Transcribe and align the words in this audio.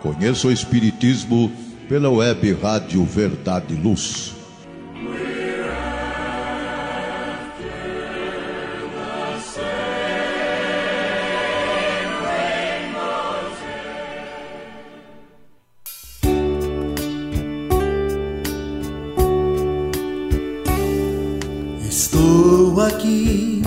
Conheça 0.00 0.46
o 0.46 0.52
Espiritismo 0.52 1.50
pela 1.88 2.08
web 2.10 2.52
Rádio 2.54 3.04
Verdade 3.04 3.74
e 3.74 3.76
Luz. 3.76 4.34
Estou 21.88 22.80
aqui 22.80 23.62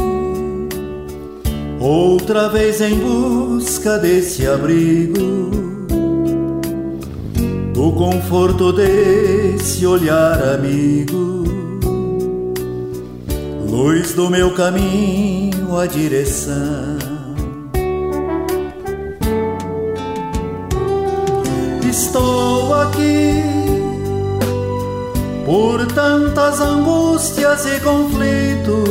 outra 1.80 2.48
vez 2.48 2.80
em 2.80 3.00
busca 3.00 3.98
desse 3.98 4.48
abrigo, 4.48 5.41
conforto 8.02 8.74
desse 8.74 9.86
olhar 9.86 10.56
amigo, 10.56 11.44
luz 13.70 14.14
do 14.14 14.28
meu 14.28 14.56
caminho, 14.56 15.78
a 15.78 15.86
direção. 15.86 16.98
Estou 21.88 22.74
aqui 22.74 23.44
por 25.46 25.86
tantas 25.86 26.60
angústias 26.60 27.68
e 27.68 27.80
conflitos 27.82 28.90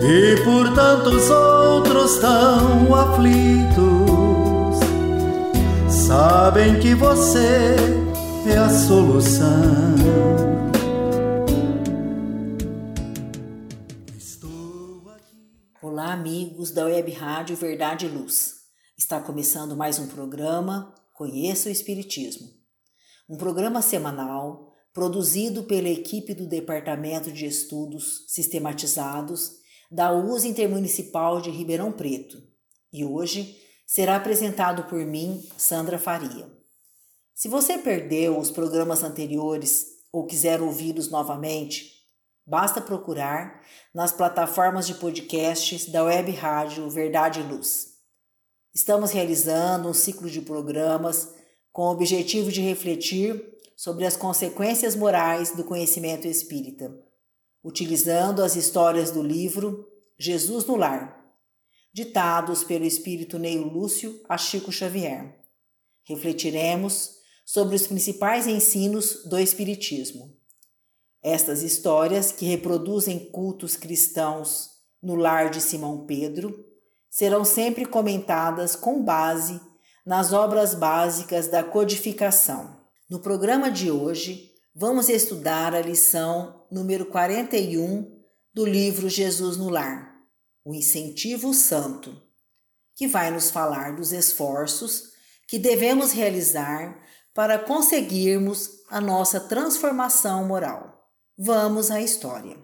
e 0.00 0.42
por 0.42 0.72
tantos 0.72 1.28
outros 1.28 2.16
tão 2.16 2.94
aflitos, 2.94 3.95
sabem 6.06 6.78
que 6.78 6.94
você 6.94 7.74
é 8.48 8.56
a 8.56 8.68
solução. 8.68 9.44
Olá, 15.82 16.12
amigos 16.12 16.70
da 16.70 16.84
Web 16.84 17.10
Rádio 17.10 17.56
Verdade 17.56 18.06
e 18.06 18.08
Luz. 18.08 18.54
Está 18.96 19.20
começando 19.20 19.76
mais 19.76 19.98
um 19.98 20.06
programa 20.06 20.94
Conheça 21.12 21.68
o 21.68 21.72
Espiritismo. 21.72 22.50
Um 23.28 23.36
programa 23.36 23.82
semanal 23.82 24.72
produzido 24.92 25.64
pela 25.64 25.88
equipe 25.88 26.34
do 26.34 26.46
Departamento 26.46 27.32
de 27.32 27.46
Estudos 27.46 28.24
Sistematizados 28.28 29.56
da 29.90 30.12
USA 30.12 30.46
Intermunicipal 30.46 31.40
de 31.40 31.50
Ribeirão 31.50 31.90
Preto 31.90 32.40
e 32.92 33.04
hoje 33.04 33.65
será 33.86 34.16
apresentado 34.16 34.84
por 34.84 34.98
mim, 34.98 35.48
Sandra 35.56 35.98
Faria. 35.98 36.50
Se 37.34 37.48
você 37.48 37.78
perdeu 37.78 38.38
os 38.38 38.50
programas 38.50 39.02
anteriores 39.02 39.86
ou 40.12 40.26
quiser 40.26 40.60
ouvi-los 40.60 41.10
novamente, 41.10 41.92
basta 42.46 42.80
procurar 42.80 43.62
nas 43.94 44.12
plataformas 44.12 44.86
de 44.86 44.94
podcasts 44.94 45.86
da 45.86 46.04
Web 46.04 46.32
Rádio 46.32 46.90
Verdade 46.90 47.40
e 47.40 47.42
Luz. 47.44 47.94
Estamos 48.74 49.12
realizando 49.12 49.88
um 49.88 49.94
ciclo 49.94 50.28
de 50.28 50.42
programas 50.42 51.32
com 51.72 51.82
o 51.82 51.90
objetivo 51.90 52.50
de 52.50 52.60
refletir 52.60 53.42
sobre 53.76 54.04
as 54.04 54.16
consequências 54.16 54.96
morais 54.96 55.52
do 55.52 55.64
conhecimento 55.64 56.26
espírita 56.26 57.06
utilizando 57.66 58.44
as 58.44 58.54
histórias 58.54 59.10
do 59.10 59.20
livro 59.20 59.88
Jesus 60.16 60.64
no 60.66 60.76
Lar, 60.76 61.25
ditados 61.96 62.62
pelo 62.62 62.84
espírito 62.84 63.38
Neio 63.38 63.64
Lúcio 63.66 64.20
a 64.28 64.36
Chico 64.36 64.70
Xavier. 64.70 65.34
Refletiremos 66.04 67.12
sobre 67.42 67.74
os 67.74 67.86
principais 67.86 68.46
ensinos 68.46 69.24
do 69.24 69.38
Espiritismo. 69.38 70.36
Estas 71.22 71.62
histórias, 71.62 72.30
que 72.30 72.44
reproduzem 72.44 73.30
cultos 73.30 73.76
cristãos 73.76 74.72
no 75.02 75.14
lar 75.14 75.48
de 75.48 75.58
Simão 75.58 76.04
Pedro, 76.04 76.66
serão 77.08 77.46
sempre 77.46 77.86
comentadas 77.86 78.76
com 78.76 79.02
base 79.02 79.58
nas 80.04 80.34
obras 80.34 80.74
básicas 80.74 81.48
da 81.48 81.64
codificação. 81.64 82.78
No 83.08 83.20
programa 83.20 83.70
de 83.70 83.90
hoje, 83.90 84.52
vamos 84.74 85.08
estudar 85.08 85.74
a 85.74 85.80
lição 85.80 86.66
número 86.70 87.06
41 87.06 88.22
do 88.52 88.66
livro 88.66 89.08
Jesus 89.08 89.56
no 89.56 89.70
Lar, 89.70 90.15
o 90.66 90.74
incentivo 90.74 91.54
santo, 91.54 92.20
que 92.96 93.06
vai 93.06 93.30
nos 93.30 93.52
falar 93.52 93.94
dos 93.94 94.10
esforços 94.10 95.12
que 95.46 95.60
devemos 95.60 96.10
realizar 96.10 97.00
para 97.32 97.56
conseguirmos 97.56 98.70
a 98.90 99.00
nossa 99.00 99.38
transformação 99.38 100.44
moral. 100.44 101.08
Vamos 101.38 101.88
à 101.92 102.00
história. 102.00 102.56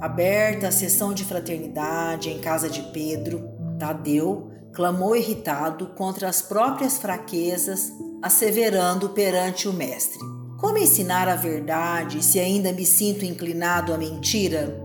Aberta 0.00 0.66
a 0.66 0.72
sessão 0.72 1.14
de 1.14 1.24
fraternidade 1.24 2.28
em 2.28 2.40
casa 2.40 2.68
de 2.68 2.82
Pedro, 2.90 3.48
Tadeu 3.78 4.50
clamou 4.74 5.14
irritado 5.14 5.94
contra 5.94 6.28
as 6.28 6.42
próprias 6.42 6.98
fraquezas, 6.98 7.92
asseverando 8.22 9.10
perante 9.10 9.68
o 9.68 9.72
mestre: 9.72 10.20
Como 10.58 10.78
ensinar 10.78 11.28
a 11.28 11.34
verdade 11.34 12.24
se 12.24 12.38
ainda 12.38 12.72
me 12.72 12.86
sinto 12.86 13.24
inclinado 13.24 13.92
à 13.92 13.98
mentira? 13.98 14.78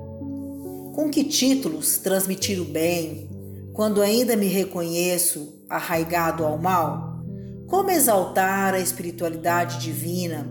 Com 0.96 1.12
que 1.12 1.24
títulos 1.24 2.00
transmitir 2.00 2.59
o 2.59 2.66
bem 2.66 3.30
quando 3.74 4.02
ainda 4.02 4.36
me 4.36 4.48
reconheço 4.48 5.64
arraigado 5.70 6.44
ao 6.44 6.58
mal? 6.58 7.22
Como 7.68 7.92
exaltar 7.92 8.74
a 8.74 8.80
espiritualidade 8.80 9.80
divina 9.80 10.50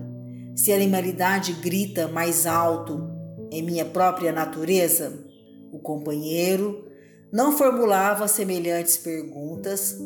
se 0.54 0.72
a 0.72 0.76
animalidade 0.76 1.54
grita 1.54 2.06
mais 2.06 2.46
alto 2.46 3.10
em 3.50 3.62
minha 3.62 3.84
própria 3.84 4.30
natureza? 4.30 5.26
O 5.72 5.80
companheiro 5.80 6.86
não 7.32 7.56
formulava 7.56 8.28
semelhantes 8.28 8.96
perguntas 8.96 9.96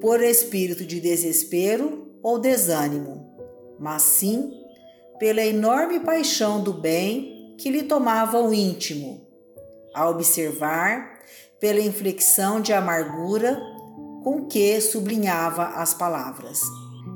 por 0.00 0.22
espírito 0.22 0.84
de 0.84 1.00
desespero 1.00 2.07
ou 2.22 2.38
desânimo, 2.38 3.36
mas 3.78 4.02
sim 4.02 4.52
pela 5.18 5.44
enorme 5.44 6.00
paixão 6.00 6.62
do 6.62 6.72
bem 6.72 7.54
que 7.58 7.70
lhe 7.70 7.82
tomava 7.82 8.40
o 8.40 8.54
íntimo, 8.54 9.26
a 9.94 10.08
observar 10.08 11.18
pela 11.60 11.80
inflexão 11.80 12.60
de 12.60 12.72
amargura 12.72 13.60
com 14.22 14.46
que 14.46 14.80
sublinhava 14.80 15.64
as 15.64 15.92
palavras. 15.92 16.60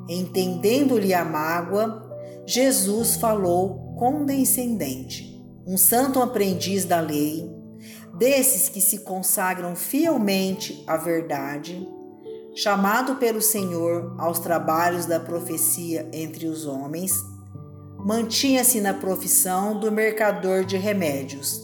Entendendo-lhe 0.09 1.15
a 1.15 1.25
mágoa, 1.25 2.11
Jesus 2.45 3.17
falou 3.17 3.95
condescendente. 3.97 5.41
Um 5.65 5.77
santo 5.77 6.21
aprendiz 6.21 6.85
da 6.85 7.01
lei, 7.01 7.49
desses 8.19 8.69
que 8.69 8.81
se 8.81 8.99
consagram 8.99 9.77
fielmente 9.77 10.83
à 10.89 10.97
verdade, 10.97 11.89
chamado 12.55 13.17
pelo 13.17 13.41
Senhor 13.41 14.15
aos 14.19 14.39
trabalhos 14.39 15.07
da 15.07 15.19
profecia 15.19 16.09
entre 16.13 16.47
os 16.47 16.67
homens, 16.67 17.13
mantinha-se 18.05 18.81
na 18.81 18.93
profissão 18.93 19.79
do 19.79 19.91
mercador 19.91 20.65
de 20.65 20.77
remédios, 20.77 21.63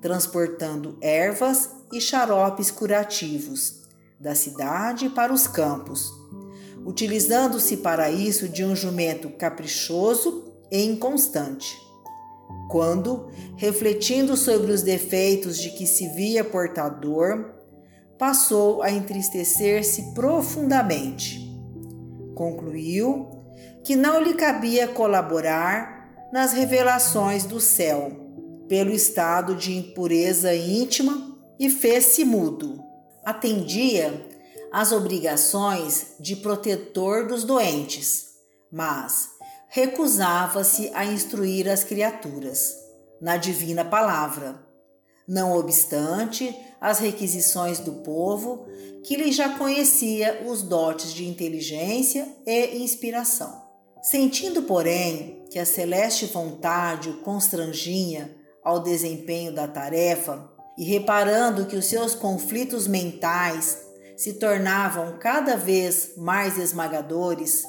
transportando 0.00 0.96
ervas 1.00 1.70
e 1.92 2.00
xaropes 2.00 2.70
curativos 2.70 3.82
da 4.18 4.34
cidade 4.34 5.10
para 5.10 5.32
os 5.32 5.46
campos, 5.46 6.10
utilizando-se 6.84 7.78
para 7.78 8.10
isso 8.10 8.48
de 8.48 8.64
um 8.64 8.74
jumento 8.74 9.28
caprichoso 9.30 10.52
e 10.70 10.82
inconstante. 10.84 11.76
Quando, 12.70 13.28
refletindo 13.56 14.36
sobre 14.36 14.72
os 14.72 14.82
defeitos 14.82 15.58
de 15.58 15.70
que 15.70 15.86
se 15.86 16.08
via 16.14 16.42
portador, 16.42 17.55
passou 18.18 18.82
a 18.82 18.90
entristecer-se 18.90 20.14
profundamente. 20.14 21.46
Concluiu 22.34 23.28
que 23.84 23.94
não 23.94 24.20
lhe 24.20 24.34
cabia 24.34 24.88
colaborar 24.88 26.28
nas 26.32 26.52
revelações 26.52 27.44
do 27.44 27.60
céu, 27.60 28.10
pelo 28.68 28.90
estado 28.90 29.54
de 29.54 29.76
impureza 29.76 30.54
íntima 30.54 31.36
e 31.58 31.70
fez-se 31.70 32.24
mudo. 32.24 32.82
Atendia 33.24 34.26
às 34.72 34.92
obrigações 34.92 36.16
de 36.18 36.36
protetor 36.36 37.26
dos 37.26 37.44
doentes, 37.44 38.26
mas 38.72 39.30
recusava-se 39.68 40.90
a 40.94 41.04
instruir 41.04 41.68
as 41.68 41.84
criaturas 41.84 42.74
na 43.20 43.36
divina 43.36 43.84
palavra. 43.84 44.65
Não 45.26 45.56
obstante 45.56 46.56
as 46.80 47.00
requisições 47.00 47.80
do 47.80 47.94
povo, 47.94 48.66
que 49.02 49.16
lhe 49.16 49.32
já 49.32 49.58
conhecia 49.58 50.44
os 50.46 50.62
dotes 50.62 51.12
de 51.12 51.26
inteligência 51.26 52.28
e 52.46 52.78
inspiração. 52.82 53.64
Sentindo, 54.02 54.62
porém, 54.62 55.44
que 55.50 55.58
a 55.58 55.66
celeste 55.66 56.26
vontade 56.26 57.10
o 57.10 57.20
constrangia 57.22 58.36
ao 58.62 58.80
desempenho 58.80 59.52
da 59.52 59.66
tarefa 59.66 60.48
e 60.78 60.84
reparando 60.84 61.66
que 61.66 61.76
os 61.76 61.86
seus 61.86 62.14
conflitos 62.14 62.86
mentais 62.86 63.78
se 64.16 64.34
tornavam 64.34 65.18
cada 65.18 65.56
vez 65.56 66.12
mais 66.16 66.56
esmagadores, 66.56 67.64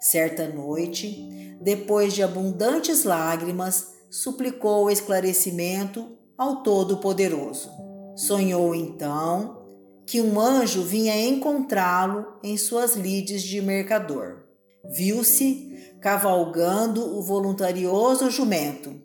certa 0.00 0.46
noite, 0.48 1.56
depois 1.60 2.12
de 2.12 2.22
abundantes 2.22 3.04
lágrimas, 3.04 3.88
suplicou 4.10 4.84
o 4.84 4.90
esclarecimento 4.90 6.16
ao 6.36 6.62
Todo-Poderoso. 6.62 7.70
Sonhou 8.16 8.74
então 8.74 9.62
que 10.06 10.20
um 10.20 10.40
anjo 10.40 10.82
vinha 10.82 11.18
encontrá-lo 11.28 12.26
em 12.42 12.56
suas 12.56 12.96
lides 12.96 13.42
de 13.42 13.60
mercador. 13.62 14.44
Viu-se 14.94 15.96
cavalgando 16.00 17.16
o 17.16 17.22
voluntarioso 17.22 18.30
jumento 18.30 19.00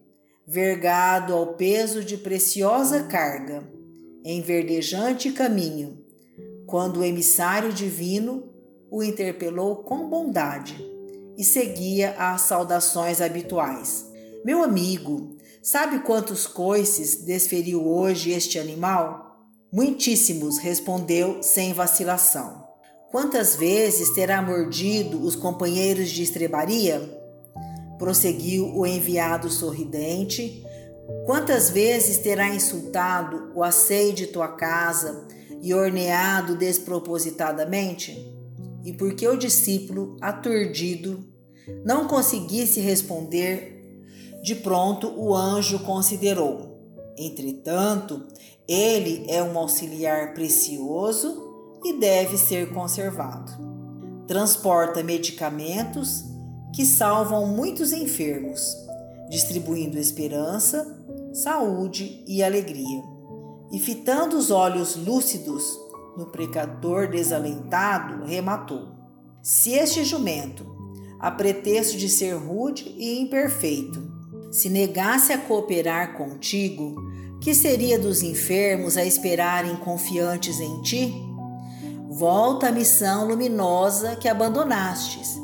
vergado 0.49 1.33
ao 1.33 1.55
peso 1.55 2.01
de 2.01 2.15
preciosa 2.15 3.03
carga, 3.03 3.69
em 4.23 4.41
verdejante 4.41 5.29
caminho, 5.33 6.01
quando 6.65 7.01
o 7.01 7.03
emissário 7.03 7.73
divino 7.73 8.43
o 8.89 9.03
interpelou 9.03 9.83
com 9.83 10.07
bondade 10.09 10.81
e 11.37 11.43
seguia 11.43 12.11
as 12.17 12.41
saudações 12.41 13.19
habituais. 13.19 14.09
Meu 14.45 14.63
amigo, 14.63 15.36
sabe 15.67 15.99
quantos 15.99 16.47
coices 16.47 17.25
desferiu 17.25 17.85
hoje 17.85 18.31
este 18.31 18.57
animal? 18.57 19.37
Muitíssimos, 19.69 20.59
respondeu 20.59 21.43
sem 21.43 21.73
vacilação. 21.73 22.65
Quantas 23.11 23.53
vezes 23.53 24.11
terá 24.11 24.41
mordido 24.41 25.21
os 25.21 25.35
companheiros 25.35 26.09
de 26.09 26.23
estrebaria? 26.23 27.01
prosseguiu 27.99 28.77
o 28.77 28.85
enviado 28.87 29.49
sorridente. 29.49 30.63
Quantas 31.25 31.69
vezes 31.69 32.19
terá 32.19 32.47
insultado 32.47 33.51
o 33.53 33.61
asseio 33.61 34.13
de 34.13 34.27
tua 34.27 34.47
casa 34.47 35.27
e 35.61 35.73
orneado 35.73 36.55
despropositadamente? 36.55 38.33
E 38.85 38.93
porque 38.93 39.27
o 39.27 39.35
discípulo, 39.35 40.15
aturdido, 40.21 41.27
não 41.83 42.07
conseguisse 42.07 42.79
responder, 42.79 43.76
de 44.47 44.55
pronto 44.55 45.13
o 45.17 45.35
anjo 45.35 45.79
considerou. 45.79 46.79
Entretanto, 47.17 48.23
ele 48.65 49.25
é 49.27 49.43
um 49.43 49.57
auxiliar 49.57 50.33
precioso 50.33 51.77
e 51.83 51.99
deve 51.99 52.37
ser 52.37 52.73
conservado. 52.73 53.51
Transporta 54.25 55.03
medicamentos 55.03 56.23
que 56.73 56.85
salvam 56.85 57.45
muitos 57.45 57.91
enfermos, 57.91 58.73
distribuindo 59.29 59.99
esperança, 59.99 60.97
saúde 61.33 62.23
e 62.25 62.41
alegria. 62.41 63.03
E 63.69 63.79
fitando 63.79 64.37
os 64.37 64.49
olhos 64.49 64.95
lúcidos 64.95 65.77
no 66.15 66.27
pecador 66.27 67.09
desalentado, 67.09 68.23
rematou: 68.23 68.95
Se 69.41 69.73
este 69.73 70.05
jumento, 70.05 70.65
a 71.19 71.29
pretexto 71.29 71.97
de 71.97 72.07
ser 72.07 72.35
rude 72.35 72.95
e 72.97 73.19
imperfeito, 73.19 74.15
se 74.51 74.69
negasse 74.69 75.33
a 75.33 75.37
cooperar 75.37 76.15
contigo, 76.15 76.95
que 77.41 77.53
seria 77.53 77.99
dos 77.99 78.23
enfermos 78.23 78.97
a 78.97 79.05
esperarem 79.05 79.75
confiantes 79.77 80.59
em 80.59 80.81
ti? 80.81 81.13
Volta 82.09 82.69
à 82.69 82.71
missão 82.71 83.27
luminosa 83.27 84.15
que 84.15 84.27
abandonastes 84.27 85.37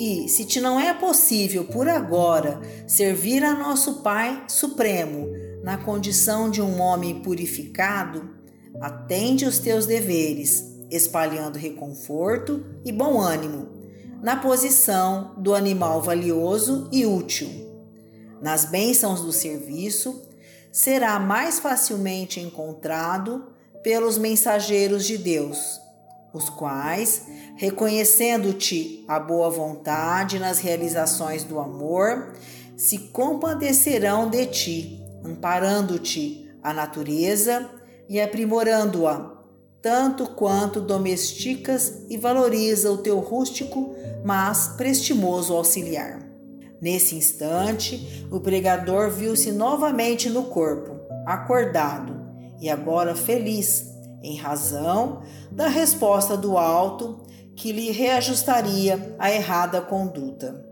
e, 0.00 0.30
se 0.30 0.46
te 0.46 0.62
não 0.62 0.80
é 0.80 0.94
possível 0.94 1.64
por 1.64 1.86
agora 1.86 2.58
servir 2.86 3.44
a 3.44 3.54
nosso 3.54 3.96
Pai 3.96 4.44
Supremo 4.48 5.28
na 5.62 5.76
condição 5.76 6.50
de 6.50 6.62
um 6.62 6.80
homem 6.80 7.20
purificado, 7.20 8.30
atende 8.80 9.44
os 9.44 9.58
teus 9.58 9.84
deveres, 9.84 10.64
espalhando 10.90 11.58
reconforto 11.58 12.64
e 12.82 12.90
bom 12.90 13.20
ânimo, 13.20 13.68
na 14.22 14.36
posição 14.36 15.34
do 15.36 15.54
animal 15.54 16.00
valioso 16.00 16.88
e 16.90 17.04
útil. 17.04 17.69
Nas 18.40 18.64
bênçãos 18.64 19.20
do 19.22 19.32
serviço, 19.32 20.22
será 20.72 21.18
mais 21.18 21.58
facilmente 21.58 22.40
encontrado 22.40 23.52
pelos 23.82 24.16
mensageiros 24.18 25.04
de 25.04 25.18
Deus 25.18 25.80
os 26.32 26.48
quais, 26.48 27.26
reconhecendo-te 27.56 29.04
a 29.08 29.18
boa 29.18 29.50
vontade 29.50 30.38
nas 30.38 30.58
realizações 30.58 31.44
do 31.44 31.58
amor, 31.58 32.32
se 32.76 32.98
compadecerão 32.98 34.28
de 34.28 34.46
ti, 34.46 35.04
amparando-te 35.24 36.48
a 36.62 36.72
natureza 36.72 37.68
e 38.08 38.20
aprimorando-a, 38.20 39.38
tanto 39.82 40.26
quanto 40.30 40.80
domesticas 40.80 42.04
e 42.08 42.16
valoriza 42.16 42.90
o 42.90 42.98
teu 42.98 43.18
rústico, 43.18 43.94
mas 44.24 44.68
prestimoso 44.76 45.54
auxiliar. 45.54 46.29
Nesse 46.80 47.14
instante, 47.14 48.26
o 48.30 48.40
pregador 48.40 49.10
viu-se 49.10 49.52
novamente 49.52 50.30
no 50.30 50.44
corpo, 50.44 50.98
acordado 51.26 52.18
e 52.60 52.70
agora 52.70 53.14
feliz 53.14 53.86
em 54.22 54.36
razão 54.36 55.22
da 55.50 55.68
resposta 55.68 56.36
do 56.36 56.56
alto 56.56 57.20
que 57.54 57.72
lhe 57.72 57.90
reajustaria 57.90 59.14
a 59.18 59.30
errada 59.30 59.80
conduta. 59.80 60.64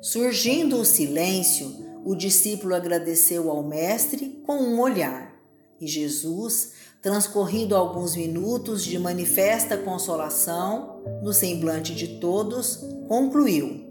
Surgindo 0.00 0.76
o 0.78 0.84
silêncio, 0.84 1.88
o 2.04 2.14
discípulo 2.14 2.74
agradeceu 2.74 3.50
ao 3.50 3.62
Mestre 3.62 4.40
com 4.46 4.56
um 4.58 4.80
olhar, 4.80 5.34
e 5.80 5.86
Jesus, 5.86 6.72
transcorrido 7.02 7.76
alguns 7.76 8.16
minutos 8.16 8.84
de 8.84 8.98
manifesta 8.98 9.76
consolação 9.76 11.02
no 11.22 11.32
semblante 11.32 11.94
de 11.94 12.18
todos, 12.20 12.84
concluiu: 13.08 13.87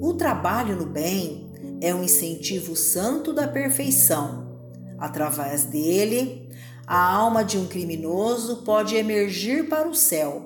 O 0.00 0.14
trabalho 0.14 0.76
no 0.76 0.86
bem 0.86 1.50
é 1.80 1.94
um 1.94 2.02
incentivo 2.02 2.74
santo 2.74 3.32
da 3.32 3.46
perfeição. 3.46 4.58
Através 4.98 5.64
dele, 5.64 6.50
a 6.86 7.14
alma 7.14 7.44
de 7.44 7.56
um 7.58 7.66
criminoso 7.66 8.62
pode 8.64 8.96
emergir 8.96 9.68
para 9.68 9.88
o 9.88 9.94
céu, 9.94 10.44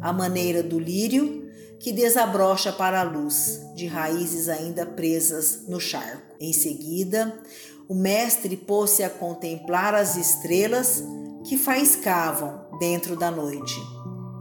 à 0.00 0.12
maneira 0.12 0.62
do 0.62 0.78
lírio 0.78 1.40
que 1.78 1.92
desabrocha 1.92 2.72
para 2.72 3.00
a 3.00 3.04
luz, 3.04 3.60
de 3.74 3.86
raízes 3.86 4.48
ainda 4.48 4.84
presas 4.84 5.66
no 5.66 5.80
charco. 5.80 6.36
Em 6.38 6.52
seguida, 6.52 7.40
o 7.88 7.94
mestre 7.94 8.56
pôs-se 8.56 9.02
a 9.02 9.08
contemplar 9.08 9.94
as 9.94 10.16
estrelas 10.16 11.02
que 11.46 11.56
faiscavam 11.56 12.66
dentro 12.78 13.16
da 13.16 13.30
noite, 13.30 13.80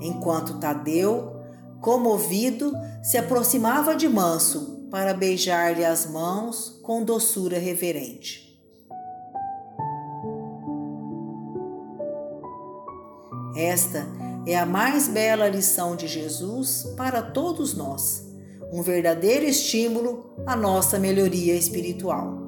enquanto 0.01 0.59
Tadeu, 0.59 1.38
comovido, 1.81 2.73
se 3.01 3.17
aproximava 3.17 3.95
de 3.95 4.07
manso 4.07 4.87
para 4.89 5.13
beijar-lhe 5.13 5.85
as 5.85 6.05
mãos 6.05 6.79
com 6.83 7.03
doçura 7.03 7.57
reverente. 7.57 8.49
Esta 13.55 14.07
é 14.45 14.57
a 14.57 14.65
mais 14.65 15.07
bela 15.07 15.47
lição 15.47 15.95
de 15.95 16.07
Jesus 16.07 16.93
para 16.95 17.21
todos 17.21 17.73
nós, 17.73 18.25
um 18.71 18.81
verdadeiro 18.81 19.45
estímulo 19.45 20.33
à 20.45 20.55
nossa 20.55 20.97
melhoria 20.97 21.55
espiritual. 21.55 22.39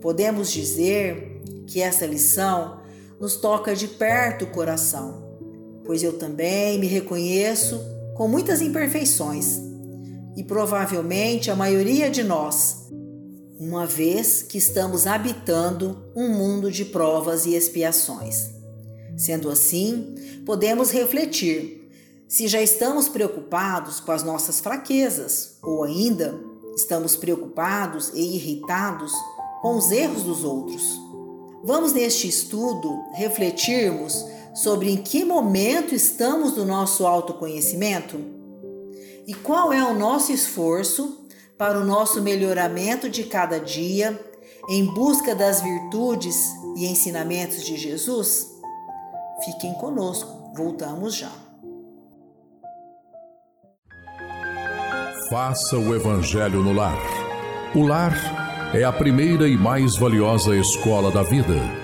Podemos 0.00 0.50
dizer 0.50 1.42
que 1.66 1.80
essa 1.80 2.06
lição 2.06 2.80
nos 3.20 3.36
toca 3.36 3.74
de 3.74 3.86
perto 3.88 4.44
o 4.44 4.50
coração, 4.50 5.38
pois 5.84 6.02
eu 6.02 6.18
também 6.18 6.78
me 6.78 6.86
reconheço 6.86 7.93
com 8.14 8.28
muitas 8.28 8.60
imperfeições 8.60 9.60
e 10.36 10.42
provavelmente 10.42 11.50
a 11.50 11.56
maioria 11.56 12.10
de 12.10 12.22
nós, 12.22 12.88
uma 13.58 13.86
vez 13.86 14.42
que 14.42 14.58
estamos 14.58 15.06
habitando 15.06 16.04
um 16.14 16.28
mundo 16.28 16.70
de 16.70 16.84
provas 16.84 17.46
e 17.46 17.54
expiações. 17.54 18.50
Sendo 19.16 19.48
assim, 19.48 20.14
podemos 20.44 20.90
refletir 20.90 21.88
se 22.28 22.48
já 22.48 22.60
estamos 22.60 23.08
preocupados 23.08 24.00
com 24.00 24.10
as 24.10 24.24
nossas 24.24 24.58
fraquezas 24.58 25.56
ou 25.62 25.84
ainda 25.84 26.38
estamos 26.74 27.14
preocupados 27.14 28.10
e 28.12 28.34
irritados 28.34 29.12
com 29.62 29.76
os 29.76 29.90
erros 29.92 30.22
dos 30.24 30.42
outros. 30.42 31.00
Vamos 31.62 31.92
neste 31.92 32.28
estudo 32.28 33.04
refletirmos 33.14 34.24
sobre 34.54 34.90
em 34.90 34.96
que 34.96 35.24
momento 35.24 35.94
estamos 35.94 36.52
do 36.52 36.64
nosso 36.64 37.04
autoconhecimento 37.06 38.20
e 39.26 39.34
qual 39.34 39.72
é 39.72 39.82
o 39.82 39.94
nosso 39.94 40.32
esforço 40.32 41.26
para 41.58 41.78
o 41.78 41.84
nosso 41.84 42.22
melhoramento 42.22 43.08
de 43.08 43.24
cada 43.24 43.58
dia 43.58 44.18
em 44.68 44.84
busca 44.86 45.34
das 45.34 45.60
virtudes 45.60 46.36
e 46.76 46.86
ensinamentos 46.86 47.64
de 47.64 47.76
Jesus? 47.76 48.46
Fiquem 49.44 49.74
conosco, 49.74 50.52
voltamos 50.54 51.14
já. 51.14 51.32
Faça 55.30 55.76
o 55.76 55.94
Evangelho 55.94 56.62
no 56.62 56.72
lar. 56.72 56.98
O 57.74 57.86
lar 57.86 58.14
é 58.74 58.84
a 58.84 58.92
primeira 58.92 59.48
e 59.48 59.56
mais 59.56 59.96
valiosa 59.96 60.54
escola 60.54 61.10
da 61.10 61.22
vida. 61.22 61.83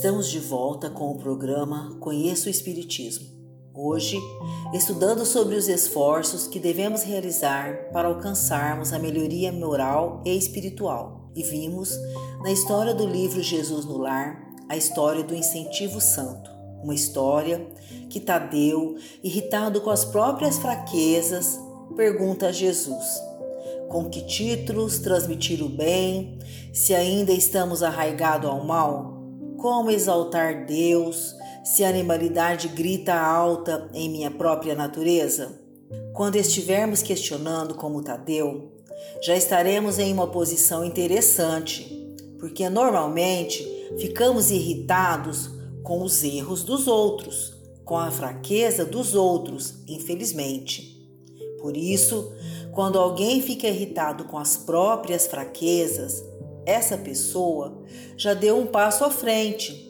Estamos 0.00 0.30
de 0.30 0.38
volta 0.38 0.88
com 0.88 1.10
o 1.10 1.18
programa 1.18 1.94
Conheça 2.00 2.46
o 2.46 2.50
Espiritismo. 2.50 3.26
Hoje, 3.74 4.18
estudando 4.72 5.26
sobre 5.26 5.56
os 5.56 5.68
esforços 5.68 6.46
que 6.46 6.58
devemos 6.58 7.02
realizar 7.02 7.90
para 7.92 8.08
alcançarmos 8.08 8.94
a 8.94 8.98
melhoria 8.98 9.52
moral 9.52 10.22
e 10.24 10.34
espiritual. 10.34 11.30
E 11.36 11.42
vimos, 11.42 11.94
na 12.42 12.50
história 12.50 12.94
do 12.94 13.06
livro 13.06 13.42
Jesus 13.42 13.84
no 13.84 13.98
Lar, 13.98 14.40
a 14.70 14.74
história 14.74 15.22
do 15.22 15.34
incentivo 15.34 16.00
santo. 16.00 16.50
Uma 16.82 16.94
história 16.94 17.68
que 18.08 18.20
Tadeu, 18.20 18.96
irritado 19.22 19.82
com 19.82 19.90
as 19.90 20.02
próprias 20.02 20.56
fraquezas, 20.56 21.60
pergunta 21.94 22.46
a 22.46 22.52
Jesus: 22.52 23.20
Com 23.90 24.08
que 24.08 24.22
títulos 24.22 24.98
transmitir 24.98 25.62
o 25.62 25.68
bem, 25.68 26.38
se 26.72 26.94
ainda 26.94 27.32
estamos 27.32 27.82
arraigados 27.82 28.48
ao 28.48 28.64
mal? 28.64 29.19
Como 29.60 29.90
exaltar 29.90 30.64
Deus 30.64 31.36
se 31.62 31.84
a 31.84 31.90
animalidade 31.90 32.66
grita 32.68 33.12
alta 33.12 33.90
em 33.92 34.08
minha 34.08 34.30
própria 34.30 34.74
natureza? 34.74 35.60
Quando 36.14 36.36
estivermos 36.36 37.02
questionando 37.02 37.74
como 37.74 38.02
Tadeu, 38.02 38.72
já 39.22 39.36
estaremos 39.36 39.98
em 39.98 40.14
uma 40.14 40.26
posição 40.26 40.82
interessante, 40.82 41.94
porque 42.38 42.70
normalmente 42.70 43.62
ficamos 43.98 44.50
irritados 44.50 45.50
com 45.82 46.02
os 46.02 46.24
erros 46.24 46.64
dos 46.64 46.86
outros, 46.86 47.52
com 47.84 47.98
a 47.98 48.10
fraqueza 48.10 48.82
dos 48.82 49.14
outros, 49.14 49.74
infelizmente. 49.86 51.06
Por 51.60 51.76
isso, 51.76 52.32
quando 52.72 52.98
alguém 52.98 53.42
fica 53.42 53.68
irritado 53.68 54.24
com 54.24 54.38
as 54.38 54.56
próprias 54.56 55.26
fraquezas, 55.26 56.29
essa 56.70 56.96
pessoa 56.96 57.82
já 58.16 58.32
deu 58.32 58.56
um 58.56 58.66
passo 58.66 59.04
à 59.04 59.10
frente, 59.10 59.88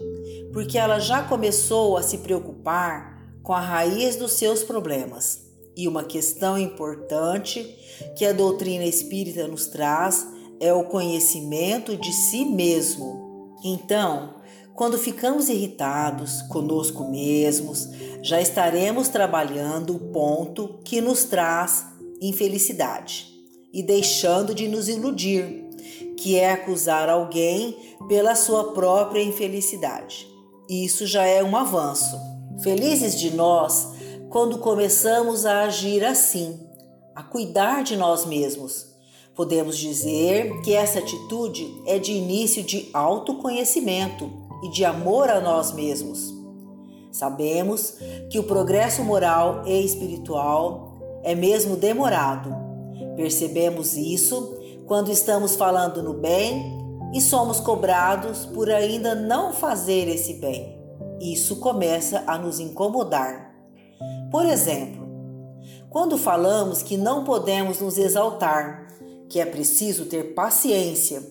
porque 0.53 0.79
ela 0.79 0.99
já 0.99 1.23
começou 1.23 1.97
a 1.97 2.03
se 2.03 2.19
preocupar 2.19 3.21
com 3.43 3.53
a 3.53 3.61
raiz 3.61 4.17
dos 4.17 4.33
seus 4.33 4.63
problemas. 4.63 5.49
E 5.77 5.87
uma 5.87 6.05
questão 6.05 6.59
importante 6.59 7.77
que 8.17 8.25
a 8.25 8.33
doutrina 8.33 8.85
espírita 8.85 9.47
nos 9.47 9.67
traz 9.67 10.27
é 10.59 10.73
o 10.73 10.85
conhecimento 10.85 11.97
de 11.97 12.13
si 12.13 12.45
mesmo. 12.45 13.57
Então, 13.65 14.41
quando 14.75 14.99
ficamos 14.99 15.49
irritados 15.49 16.43
conosco 16.43 17.11
mesmos, 17.11 17.89
já 18.23 18.41
estaremos 18.41 19.09
trabalhando 19.09 19.95
o 19.95 20.13
ponto 20.13 20.81
que 20.85 21.01
nos 21.01 21.25
traz 21.25 21.85
infelicidade 22.21 23.27
e 23.73 23.83
deixando 23.83 24.55
de 24.55 24.69
nos 24.69 24.89
iludir 24.89 25.60
que 26.21 26.39
é 26.39 26.53
acusar 26.53 27.09
alguém 27.09 27.97
pela 28.07 28.35
sua 28.35 28.73
própria 28.73 29.23
infelicidade. 29.23 30.29
Isso 30.69 31.07
já 31.07 31.25
é 31.25 31.43
um 31.43 31.57
avanço. 31.57 32.15
Felizes 32.63 33.19
de 33.19 33.31
nós 33.35 33.89
quando 34.29 34.59
começamos 34.59 35.47
a 35.47 35.63
agir 35.63 36.05
assim, 36.05 36.61
a 37.17 37.23
cuidar 37.23 37.83
de 37.83 37.97
nós 37.97 38.27
mesmos. 38.27 38.87
Podemos 39.35 39.79
dizer 39.79 40.61
que 40.61 40.75
essa 40.75 40.99
atitude 40.99 41.67
é 41.87 41.99
de 41.99 42.13
início 42.13 42.63
de 42.63 42.91
autoconhecimento 42.93 44.31
e 44.63 44.69
de 44.69 44.85
amor 44.85 45.31
a 45.31 45.41
nós 45.41 45.73
mesmos. 45.73 46.35
Sabemos 47.11 47.95
que 48.31 48.39
o 48.39 48.45
progresso 48.45 49.03
moral 49.03 49.63
e 49.67 49.83
espiritual 49.83 50.99
é 51.25 51.35
mesmo 51.35 51.77
demorado. 51.77 52.55
Percebemos 53.17 53.97
isso 53.97 54.60
quando 54.91 55.13
estamos 55.13 55.55
falando 55.55 56.03
no 56.03 56.15
bem 56.15 56.77
e 57.15 57.21
somos 57.21 57.61
cobrados 57.61 58.45
por 58.47 58.69
ainda 58.69 59.15
não 59.15 59.53
fazer 59.53 60.09
esse 60.09 60.35
bem. 60.35 60.83
Isso 61.21 61.61
começa 61.61 62.25
a 62.27 62.37
nos 62.37 62.59
incomodar. 62.59 63.55
Por 64.33 64.45
exemplo, 64.45 65.09
quando 65.89 66.19
falamos 66.19 66.83
que 66.83 66.97
não 66.97 67.23
podemos 67.23 67.79
nos 67.79 67.97
exaltar, 67.99 68.89
que 69.29 69.39
é 69.39 69.47
preciso 69.47 70.07
ter 70.07 70.35
paciência, 70.35 71.23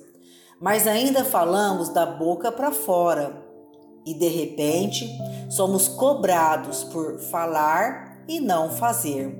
mas 0.61 0.87
ainda 0.87 1.25
falamos 1.25 1.89
da 1.89 2.05
boca 2.05 2.53
para 2.53 2.71
fora 2.71 3.45
e 4.05 4.13
de 4.13 4.29
repente 4.29 5.05
somos 5.49 5.89
cobrados 5.89 6.85
por 6.85 7.19
falar 7.19 8.23
e 8.25 8.39
não 8.39 8.69
fazer. 8.69 9.37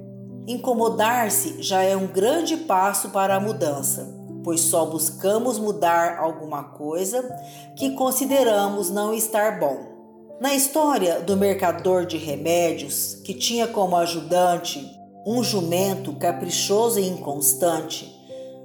Incomodar-se 0.50 1.62
já 1.62 1.84
é 1.84 1.96
um 1.96 2.08
grande 2.08 2.58
passo 2.58 3.10
para 3.10 3.36
a 3.36 3.40
mudança, 3.40 4.12
pois 4.44 4.62
só 4.62 4.84
buscamos 4.84 5.60
mudar 5.60 6.18
alguma 6.18 6.64
coisa 6.64 7.22
que 7.76 7.92
consideramos 7.92 8.90
não 8.90 9.14
estar 9.14 9.60
bom. 9.60 10.38
Na 10.42 10.56
história 10.56 11.20
do 11.20 11.38
mercador 11.38 12.04
de 12.04 12.18
remédios, 12.18 13.14
que 13.24 13.36
tinha 13.36 13.68
como 13.68 13.96
ajudante 13.96 14.84
um 15.24 15.44
jumento 15.44 16.14
caprichoso 16.14 17.00
e 17.00 17.08
inconstante, 17.08 18.12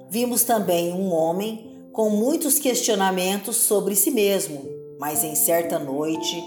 vimos 0.09 0.43
também 0.43 0.91
um 0.91 1.13
homem 1.13 1.87
com 1.93 2.09
muitos 2.09 2.59
questionamentos 2.59 3.57
sobre 3.57 3.95
si 3.95 4.11
mesmo, 4.11 4.65
mas 4.99 5.23
em 5.23 5.35
certa 5.35 5.79
noite 5.79 6.43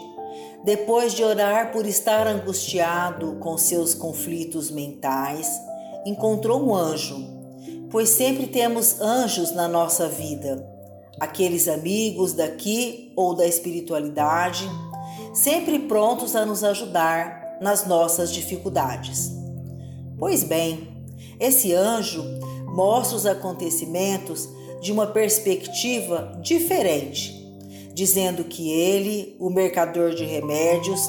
depois 0.64 1.14
de 1.14 1.24
orar 1.24 1.72
por 1.72 1.86
estar 1.86 2.28
angustiado 2.28 3.38
com 3.40 3.58
seus 3.58 3.94
conflitos 3.94 4.70
mentais, 4.72 5.50
encontrou 6.06 6.62
um 6.62 6.76
anjo, 6.76 7.18
pois 7.90 8.10
sempre 8.10 8.48
temos 8.48 9.00
anjos 9.00 9.52
na 9.52 9.68
nossa 9.68 10.08
vida, 10.08 10.66
aqueles 11.20 11.68
amigos 11.68 12.34
daqui 12.34 13.12
ou 13.16 13.34
da 13.34 13.46
espiritualidade, 13.46 14.70
sempre 15.34 15.80
prontos 15.80 16.36
a 16.36 16.46
nos 16.46 16.64
ajudar 16.64 17.58
nas 17.62 17.86
nossas 17.88 18.32
dificuldades. 18.32 19.32
Pois 20.18 20.44
bem, 20.44 21.06
esse 21.40 21.74
anjo 21.74 22.24
mostra 22.66 23.18
os 23.18 23.26
acontecimentos 23.26 24.50
de 24.82 24.92
uma 24.92 25.08
perspectiva 25.08 26.38
diferente, 26.42 27.47
dizendo 27.98 28.44
que 28.44 28.72
ele, 28.72 29.36
o 29.40 29.50
mercador 29.50 30.14
de 30.14 30.24
remédios, 30.24 31.02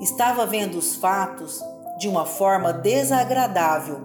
estava 0.00 0.46
vendo 0.46 0.78
os 0.78 0.96
fatos 0.96 1.60
de 1.98 2.08
uma 2.08 2.24
forma 2.24 2.72
desagradável, 2.72 3.98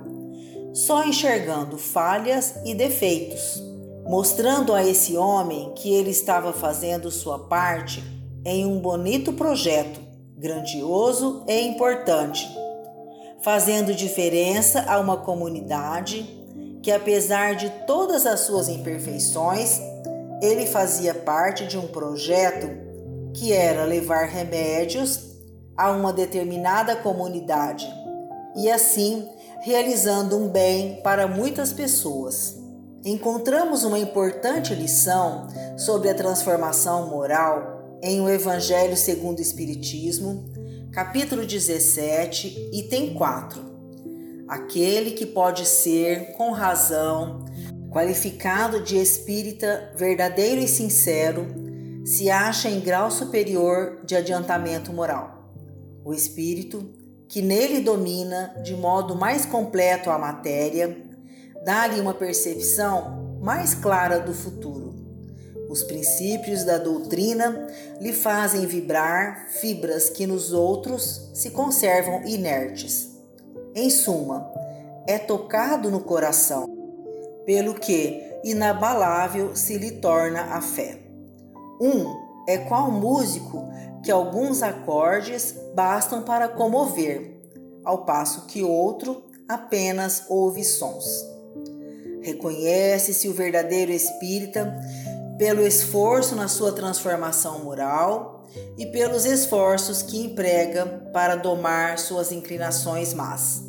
só 0.73 1.05
enxergando 1.05 1.77
falhas 1.77 2.53
e 2.65 2.75
defeitos, 2.75 3.63
mostrando 4.05 4.73
a 4.73 4.85
esse 4.85 5.15
homem 5.15 5.71
que 5.77 5.89
ele 5.93 6.09
estava 6.09 6.51
fazendo 6.51 7.09
sua 7.09 7.39
parte 7.39 8.03
em 8.43 8.65
um 8.65 8.81
bonito 8.81 9.31
projeto, 9.31 10.01
grandioso 10.37 11.45
e 11.47 11.61
importante, 11.61 12.45
fazendo 13.41 13.95
diferença 13.95 14.83
a 14.89 14.99
uma 14.99 15.15
comunidade 15.15 16.29
que, 16.83 16.91
apesar 16.91 17.55
de 17.55 17.69
todas 17.87 18.25
as 18.25 18.41
suas 18.41 18.67
imperfeições, 18.67 19.79
ele 20.41 20.65
fazia 20.65 21.13
parte 21.13 21.65
de 21.65 21.77
um 21.77 21.87
projeto 21.87 22.67
que 23.33 23.51
era 23.53 23.83
levar 23.83 24.25
remédios 24.25 25.35
a 25.75 25.91
uma 25.91 26.13
determinada 26.13 26.95
comunidade 26.95 27.87
e 28.55 28.69
assim 28.69 29.27
realizando 29.61 30.37
um 30.37 30.47
bem 30.47 31.01
para 31.01 31.27
muitas 31.27 31.73
pessoas. 31.73 32.57
Encontramos 33.03 33.83
uma 33.83 33.99
importante 33.99 34.73
lição 34.73 35.47
sobre 35.77 36.09
a 36.09 36.15
transformação 36.15 37.09
moral 37.09 37.99
em 38.01 38.21
O 38.21 38.29
Evangelho 38.29 38.95
segundo 38.95 39.39
o 39.39 39.41
Espiritismo, 39.41 40.45
capítulo 40.91 41.45
17, 41.45 42.71
item 42.73 43.13
4 43.13 43.75
aquele 44.47 45.11
que 45.11 45.25
pode 45.25 45.65
ser, 45.65 46.33
com 46.33 46.51
razão, 46.51 47.45
qualificado 47.95 48.81
de 48.81 48.97
espírita 48.97 49.89
verdadeiro 49.95 50.59
e 50.59 50.67
sincero, 50.67 51.47
se 52.03 52.29
acha 52.29 52.67
em 52.67 52.81
grau 52.81 53.09
superior 53.09 54.01
de 54.03 54.17
adiantamento 54.17 54.91
moral. 54.91 55.49
O 56.03 56.13
espírito, 56.13 56.93
que 57.29 57.41
nele 57.41 57.79
domina 57.79 58.53
de 58.61 58.73
modo 58.73 59.15
mais 59.15 59.45
completo 59.45 60.09
a 60.09 60.17
matéria, 60.17 60.93
dá-lhe 61.63 62.01
uma 62.01 62.13
percepção 62.13 63.39
mais 63.41 63.73
clara 63.73 64.19
do 64.19 64.33
futuro. 64.33 64.93
Os 65.69 65.81
princípios 65.81 66.65
da 66.65 66.77
doutrina 66.77 67.65
lhe 68.01 68.11
fazem 68.11 68.65
vibrar 68.65 69.47
fibras 69.47 70.09
que 70.09 70.27
nos 70.27 70.51
outros 70.51 71.31
se 71.33 71.49
conservam 71.49 72.25
inertes. 72.25 73.09
Em 73.73 73.89
suma, 73.89 74.51
é 75.07 75.17
tocado 75.17 75.89
no 75.89 76.01
coração, 76.01 76.75
pelo 77.45 77.73
que 77.73 78.21
inabalável 78.43 79.55
se 79.55 79.77
lhe 79.77 79.91
torna 79.91 80.55
a 80.55 80.61
fé. 80.61 80.99
Um 81.81 82.25
é 82.47 82.57
qual 82.57 82.91
músico 82.91 83.67
que 84.03 84.11
alguns 84.11 84.61
acordes 84.61 85.55
bastam 85.73 86.21
para 86.21 86.47
comover, 86.47 87.41
ao 87.83 88.05
passo 88.05 88.45
que 88.45 88.63
outro 88.63 89.23
apenas 89.47 90.23
ouve 90.29 90.63
sons. 90.63 91.25
Reconhece-se 92.21 93.27
o 93.27 93.33
verdadeiro 93.33 93.91
espírita 93.91 94.75
pelo 95.37 95.65
esforço 95.65 96.35
na 96.35 96.47
sua 96.47 96.71
transformação 96.71 97.63
moral 97.63 98.47
e 98.77 98.85
pelos 98.87 99.25
esforços 99.25 100.01
que 100.01 100.23
emprega 100.23 100.85
para 101.11 101.35
domar 101.35 101.99
suas 101.99 102.31
inclinações 102.31 103.13
más. 103.13 103.63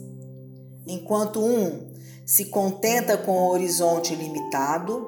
Enquanto 0.87 1.45
um 1.45 1.96
se 2.27 2.47
contenta 2.47 3.17
com 3.17 3.31
o 3.31 3.53
horizonte 3.53 4.12
limitado, 4.12 5.07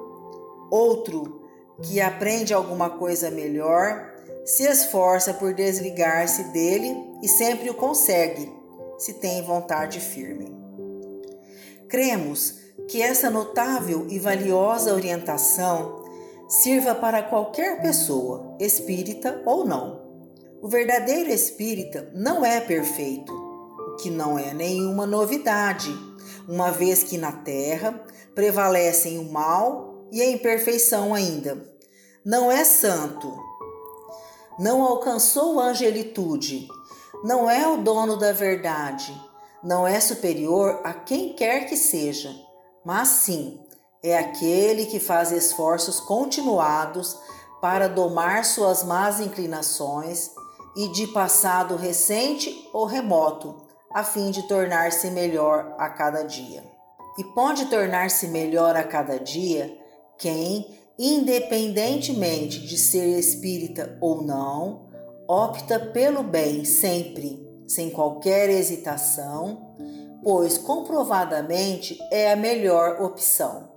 outro, 0.70 1.42
que 1.82 2.00
aprende 2.00 2.54
alguma 2.54 2.90
coisa 2.90 3.28
melhor, 3.28 4.14
se 4.44 4.62
esforça 4.62 5.34
por 5.34 5.52
desligar-se 5.52 6.44
dele 6.44 6.96
e 7.20 7.28
sempre 7.28 7.68
o 7.68 7.74
consegue, 7.74 8.50
se 8.98 9.14
tem 9.14 9.42
vontade 9.42 9.98
firme. 9.98 10.56
Cremos 11.88 12.60
que 12.86 13.02
essa 13.02 13.28
notável 13.28 14.06
e 14.08 14.18
valiosa 14.20 14.94
orientação 14.94 16.04
sirva 16.48 16.94
para 16.94 17.22
qualquer 17.22 17.82
pessoa, 17.82 18.56
espírita 18.60 19.42
ou 19.44 19.64
não. 19.66 20.06
O 20.62 20.68
verdadeiro 20.68 21.30
espírita 21.30 22.10
não 22.14 22.44
é 22.44 22.60
perfeito, 22.60 23.32
o 23.32 23.96
que 23.96 24.08
não 24.08 24.38
é 24.38 24.54
nenhuma 24.54 25.06
novidade, 25.06 25.92
uma 26.48 26.70
vez 26.70 27.02
que 27.04 27.18
na 27.18 27.30
terra 27.30 28.02
prevalecem 28.34 29.18
o 29.18 29.30
mal 29.30 30.08
e 30.10 30.22
a 30.22 30.30
imperfeição 30.30 31.12
ainda. 31.12 31.70
Não 32.24 32.50
é 32.50 32.64
santo, 32.64 33.38
não 34.58 34.82
alcançou 34.82 35.60
angelitude, 35.60 36.66
não 37.22 37.50
é 37.50 37.68
o 37.68 37.82
dono 37.82 38.16
da 38.16 38.32
verdade, 38.32 39.14
não 39.62 39.86
é 39.86 40.00
superior 40.00 40.80
a 40.84 40.94
quem 40.94 41.34
quer 41.34 41.66
que 41.66 41.76
seja, 41.76 42.34
mas 42.84 43.08
sim 43.08 43.60
é 44.02 44.16
aquele 44.16 44.86
que 44.86 44.98
faz 44.98 45.32
esforços 45.32 46.00
continuados 46.00 47.18
para 47.60 47.88
domar 47.88 48.44
suas 48.44 48.84
más 48.84 49.20
inclinações 49.20 50.30
e 50.76 50.88
de 50.88 51.08
passado 51.08 51.76
recente 51.76 52.68
ou 52.72 52.86
remoto, 52.86 53.67
a 53.92 54.04
fim 54.04 54.30
de 54.30 54.46
tornar-se 54.46 55.10
melhor 55.10 55.74
a 55.78 55.88
cada 55.88 56.22
dia. 56.22 56.62
E 57.16 57.24
pode 57.24 57.66
tornar-se 57.66 58.28
melhor 58.28 58.76
a 58.76 58.84
cada 58.84 59.18
dia 59.18 59.76
quem, 60.18 60.78
independentemente 60.98 62.60
de 62.60 62.76
ser 62.76 63.18
espírita 63.18 63.96
ou 64.00 64.22
não, 64.22 64.88
opta 65.26 65.80
pelo 65.80 66.22
bem 66.22 66.64
sempre, 66.64 67.46
sem 67.66 67.90
qualquer 67.90 68.50
hesitação, 68.50 69.74
pois 70.22 70.58
comprovadamente 70.58 71.98
é 72.12 72.32
a 72.32 72.36
melhor 72.36 73.02
opção. 73.02 73.68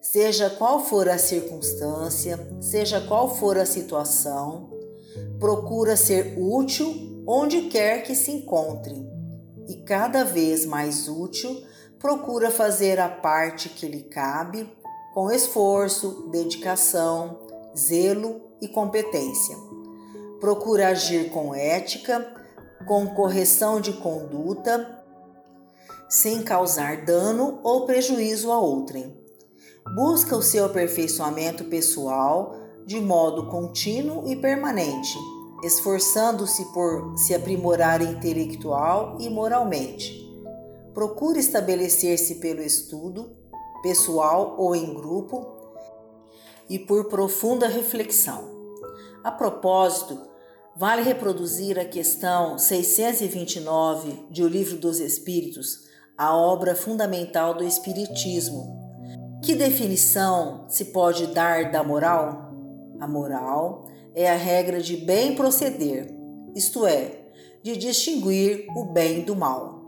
Seja 0.00 0.50
qual 0.50 0.84
for 0.84 1.08
a 1.08 1.16
circunstância, 1.16 2.38
seja 2.60 3.00
qual 3.00 3.34
for 3.34 3.56
a 3.56 3.64
situação, 3.64 4.70
procura 5.38 5.96
ser 5.96 6.36
útil 6.38 7.24
onde 7.26 7.62
quer 7.62 8.02
que 8.02 8.14
se 8.14 8.30
encontre 8.30 9.13
e, 9.68 9.76
cada 9.84 10.24
vez 10.24 10.64
mais 10.64 11.08
útil, 11.08 11.64
procura 11.98 12.50
fazer 12.50 13.00
a 13.00 13.08
parte 13.08 13.68
que 13.68 13.86
lhe 13.86 14.02
cabe 14.02 14.70
com 15.12 15.30
esforço, 15.30 16.28
dedicação, 16.30 17.38
zelo 17.76 18.40
e 18.60 18.68
competência. 18.68 19.56
Procura 20.40 20.88
agir 20.88 21.30
com 21.30 21.54
ética, 21.54 22.26
com 22.86 23.06
correção 23.08 23.80
de 23.80 23.92
conduta, 23.92 25.02
sem 26.08 26.42
causar 26.42 27.04
dano 27.04 27.60
ou 27.62 27.86
prejuízo 27.86 28.52
a 28.52 28.58
outrem 28.58 29.24
busca 29.92 30.36
o 30.36 30.42
seu 30.42 30.64
aperfeiçoamento 30.64 31.64
pessoal 31.64 32.56
de 32.86 33.00
modo 33.00 33.46
contínuo 33.46 34.28
e 34.28 34.36
permanente, 34.36 35.18
esforçando-se 35.64 36.64
por 36.72 37.16
se 37.16 37.34
aprimorar 37.34 38.02
intelectual 38.02 39.16
e 39.18 39.30
moralmente. 39.30 40.22
Procura 40.92 41.38
estabelecer-se 41.38 42.36
pelo 42.36 42.60
estudo, 42.60 43.36
pessoal 43.82 44.56
ou 44.58 44.76
em 44.76 44.92
grupo, 44.94 45.46
e 46.68 46.78
por 46.78 47.06
profunda 47.06 47.66
reflexão. 47.66 48.52
A 49.22 49.30
propósito, 49.30 50.18
vale 50.76 51.02
reproduzir 51.02 51.78
a 51.78 51.84
questão 51.84 52.58
629 52.58 54.26
de 54.30 54.42
O 54.42 54.48
Livro 54.48 54.76
dos 54.78 55.00
Espíritos, 55.00 55.84
a 56.16 56.36
obra 56.36 56.74
fundamental 56.74 57.54
do 57.54 57.64
Espiritismo, 57.64 58.84
que 59.44 59.54
definição 59.54 60.64
se 60.68 60.86
pode 60.86 61.26
dar 61.26 61.70
da 61.70 61.84
moral? 61.84 62.54
A 62.98 63.06
moral 63.06 63.86
é 64.14 64.30
a 64.30 64.36
regra 64.36 64.80
de 64.80 64.96
bem 64.96 65.34
proceder, 65.34 66.14
isto 66.54 66.86
é, 66.86 67.24
de 67.62 67.76
distinguir 67.76 68.66
o 68.76 68.84
bem 68.84 69.22
do 69.22 69.34
mal. 69.34 69.82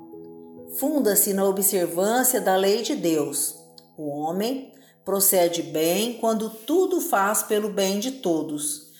Funda-se 0.78 1.32
na 1.32 1.44
observância 1.44 2.40
da 2.40 2.56
lei 2.56 2.82
de 2.82 2.96
Deus. 2.96 3.54
O 3.96 4.08
homem 4.08 4.72
procede 5.04 5.62
bem 5.62 6.14
quando 6.14 6.50
tudo 6.50 7.00
faz 7.00 7.42
pelo 7.42 7.70
bem 7.70 8.00
de 8.00 8.10
todos, 8.10 8.90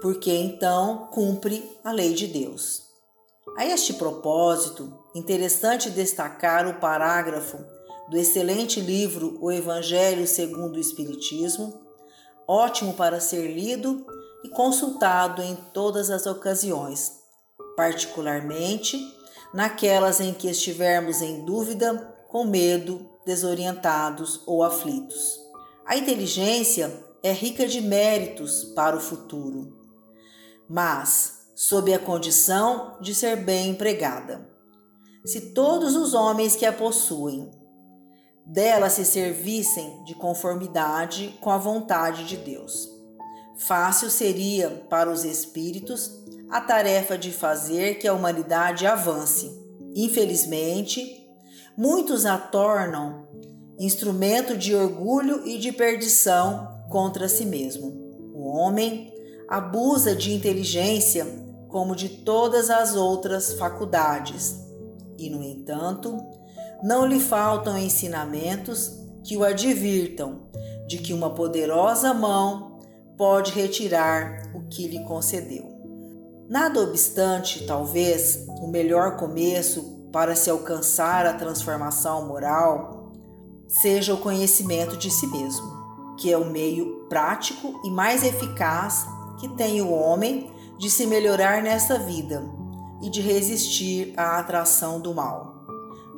porque 0.00 0.30
então 0.30 1.08
cumpre 1.12 1.70
a 1.84 1.92
lei 1.92 2.12
de 2.12 2.26
Deus. 2.26 2.82
A 3.56 3.64
este 3.64 3.94
propósito, 3.94 4.92
interessante 5.14 5.90
destacar 5.90 6.66
o 6.66 6.80
parágrafo 6.80 7.58
do 8.10 8.18
excelente 8.18 8.80
livro 8.80 9.38
O 9.40 9.52
Evangelho 9.52 10.26
segundo 10.26 10.76
o 10.76 10.80
Espiritismo, 10.80 11.80
ótimo 12.48 12.94
para 12.94 13.20
ser 13.20 13.46
lido 13.46 14.04
e 14.44 14.48
consultado 14.48 15.42
em 15.42 15.54
todas 15.72 16.10
as 16.10 16.26
ocasiões, 16.26 17.12
particularmente 17.76 18.98
naquelas 19.52 20.20
em 20.20 20.32
que 20.32 20.48
estivermos 20.48 21.20
em 21.20 21.44
dúvida, 21.44 22.16
com 22.28 22.44
medo, 22.44 23.08
desorientados 23.26 24.40
ou 24.46 24.62
aflitos. 24.62 25.38
A 25.86 25.96
inteligência 25.96 26.92
é 27.22 27.32
rica 27.32 27.66
de 27.66 27.80
méritos 27.80 28.64
para 28.74 28.96
o 28.96 29.00
futuro, 29.00 29.78
mas 30.68 31.50
sob 31.54 31.92
a 31.92 31.98
condição 31.98 32.96
de 33.00 33.14
ser 33.14 33.36
bem 33.36 33.70
empregada. 33.70 34.48
Se 35.24 35.52
todos 35.52 35.94
os 35.94 36.14
homens 36.14 36.56
que 36.56 36.66
a 36.66 36.72
possuem 36.72 37.50
dela 38.44 38.90
se 38.90 39.04
servissem 39.04 40.02
de 40.04 40.14
conformidade 40.14 41.38
com 41.40 41.50
a 41.50 41.58
vontade 41.58 42.24
de 42.24 42.36
Deus. 42.36 42.91
Fácil 43.56 44.10
seria 44.10 44.70
para 44.88 45.10
os 45.10 45.24
espíritos 45.24 46.22
a 46.50 46.60
tarefa 46.60 47.16
de 47.16 47.30
fazer 47.30 47.94
que 47.98 48.08
a 48.08 48.12
humanidade 48.12 48.86
avance. 48.86 49.50
Infelizmente, 49.94 51.26
muitos 51.76 52.26
a 52.26 52.38
tornam 52.38 53.26
instrumento 53.78 54.56
de 54.56 54.74
orgulho 54.74 55.46
e 55.46 55.58
de 55.58 55.72
perdição 55.72 56.84
contra 56.90 57.28
si 57.28 57.44
mesmo. 57.44 57.88
O 58.34 58.48
homem 58.48 59.12
abusa 59.48 60.14
de 60.14 60.32
inteligência 60.32 61.26
como 61.68 61.96
de 61.96 62.08
todas 62.08 62.68
as 62.70 62.94
outras 62.94 63.54
faculdades 63.54 64.60
e, 65.18 65.30
no 65.30 65.42
entanto, 65.42 66.16
não 66.82 67.06
lhe 67.06 67.20
faltam 67.20 67.78
ensinamentos 67.78 68.98
que 69.24 69.36
o 69.36 69.44
advirtam 69.44 70.50
de 70.86 70.98
que 70.98 71.12
uma 71.12 71.30
poderosa 71.30 72.12
mão 72.12 72.71
pode 73.16 73.52
retirar 73.52 74.50
o 74.54 74.62
que 74.68 74.86
lhe 74.88 75.04
concedeu. 75.04 75.70
Nada 76.48 76.80
obstante, 76.80 77.64
talvez, 77.66 78.46
o 78.60 78.68
melhor 78.68 79.16
começo 79.16 80.08
para 80.12 80.34
se 80.34 80.50
alcançar 80.50 81.24
a 81.24 81.34
transformação 81.34 82.26
moral 82.26 83.12
seja 83.68 84.12
o 84.12 84.18
conhecimento 84.18 84.96
de 84.96 85.10
si 85.10 85.26
mesmo, 85.26 86.14
que 86.18 86.30
é 86.30 86.36
o 86.36 86.50
meio 86.50 87.06
prático 87.08 87.80
e 87.84 87.90
mais 87.90 88.22
eficaz 88.22 89.06
que 89.38 89.48
tem 89.56 89.80
o 89.80 89.90
homem 89.90 90.50
de 90.78 90.90
se 90.90 91.06
melhorar 91.06 91.62
nessa 91.62 91.98
vida 91.98 92.42
e 93.00 93.08
de 93.08 93.20
resistir 93.20 94.12
à 94.16 94.38
atração 94.38 95.00
do 95.00 95.14
mal 95.14 95.52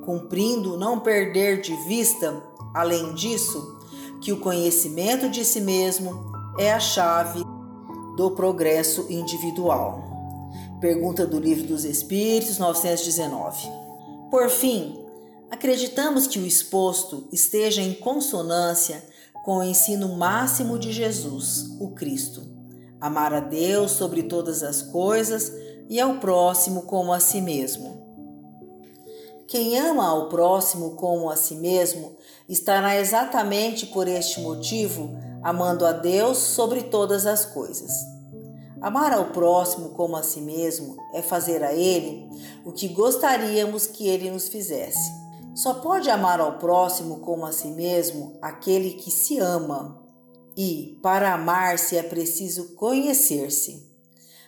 cumprindo 0.04 0.76
não 0.76 1.00
perder 1.00 1.60
de 1.60 1.74
vista, 1.88 2.42
além 2.74 3.14
disso, 3.14 3.78
que 4.20 4.32
o 4.32 4.38
conhecimento 4.38 5.28
de 5.28 5.44
si 5.44 5.60
mesmo 5.60 6.32
é 6.58 6.72
a 6.72 6.78
chave 6.78 7.42
do 8.16 8.30
progresso 8.30 9.06
individual. 9.10 10.04
Pergunta 10.80 11.26
do 11.26 11.40
Livro 11.40 11.66
dos 11.66 11.84
Espíritos, 11.84 12.58
919. 12.58 13.68
Por 14.30 14.48
fim, 14.48 15.04
acreditamos 15.50 16.26
que 16.26 16.38
o 16.38 16.46
exposto 16.46 17.26
esteja 17.32 17.82
em 17.82 17.94
consonância 17.94 19.02
com 19.44 19.58
o 19.58 19.64
ensino 19.64 20.16
máximo 20.16 20.78
de 20.78 20.92
Jesus, 20.92 21.76
o 21.80 21.90
Cristo. 21.90 22.42
Amar 23.00 23.34
a 23.34 23.40
Deus 23.40 23.92
sobre 23.92 24.22
todas 24.22 24.62
as 24.62 24.80
coisas 24.80 25.52
e 25.88 26.00
ao 26.00 26.18
próximo 26.18 26.82
como 26.82 27.12
a 27.12 27.18
si 27.18 27.40
mesmo. 27.40 28.02
Quem 29.48 29.78
ama 29.78 30.06
ao 30.06 30.28
próximo 30.28 30.92
como 30.92 31.28
a 31.28 31.36
si 31.36 31.56
mesmo 31.56 32.16
estará 32.48 32.96
exatamente 32.96 33.86
por 33.86 34.08
este 34.08 34.40
motivo 34.40 35.16
amando 35.44 35.84
a 35.84 35.92
Deus 35.92 36.38
sobre 36.38 36.84
todas 36.84 37.26
as 37.26 37.44
coisas. 37.44 37.92
Amar 38.80 39.12
ao 39.12 39.26
próximo 39.26 39.90
como 39.90 40.16
a 40.16 40.22
si 40.22 40.40
mesmo 40.40 40.96
é 41.12 41.22
fazer 41.22 41.62
a 41.62 41.72
ele 41.72 42.28
o 42.64 42.72
que 42.72 42.88
gostaríamos 42.88 43.86
que 43.86 44.08
ele 44.08 44.30
nos 44.30 44.48
fizesse. 44.48 45.12
Só 45.54 45.74
pode 45.74 46.10
amar 46.10 46.40
ao 46.40 46.58
próximo 46.58 47.20
como 47.20 47.46
a 47.46 47.52
si 47.52 47.68
mesmo 47.68 48.38
aquele 48.42 48.92
que 48.92 49.10
se 49.10 49.38
ama. 49.38 50.02
E, 50.56 50.98
para 51.02 51.34
amar-se, 51.34 51.96
é 51.96 52.02
preciso 52.02 52.74
conhecer-se 52.74 53.92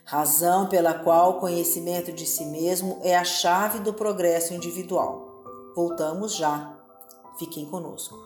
razão 0.04 0.68
pela 0.68 0.94
qual 0.94 1.32
o 1.32 1.40
conhecimento 1.40 2.12
de 2.12 2.26
si 2.26 2.44
mesmo 2.44 3.00
é 3.02 3.16
a 3.16 3.24
chave 3.24 3.80
do 3.80 3.92
progresso 3.92 4.54
individual. 4.54 5.42
Voltamos 5.74 6.34
já. 6.36 6.78
Fiquem 7.38 7.66
conosco. 7.66 8.25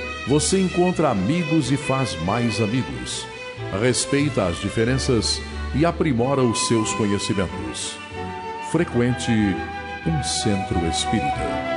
você 0.27 0.59
encontra 0.59 1.09
amigos 1.09 1.71
e 1.71 1.77
faz 1.77 2.15
mais 2.23 2.61
amigos. 2.61 3.25
Respeita 3.81 4.45
as 4.45 4.57
diferenças 4.59 5.41
e 5.75 5.85
aprimora 5.85 6.43
os 6.43 6.67
seus 6.67 6.93
conhecimentos. 6.93 7.97
Frequente 8.71 9.31
um 10.05 10.23
centro 10.23 10.85
espírita. 10.87 11.71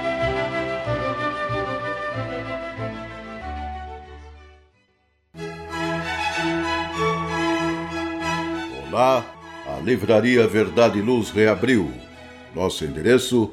Lá, 8.91 9.25
a 9.67 9.81
Livraria 9.81 10.47
Verdade 10.47 10.99
e 10.99 11.03
Luz 11.03 11.31
reabriu. 11.31 11.91
Nosso 12.55 12.85
endereço: 12.85 13.53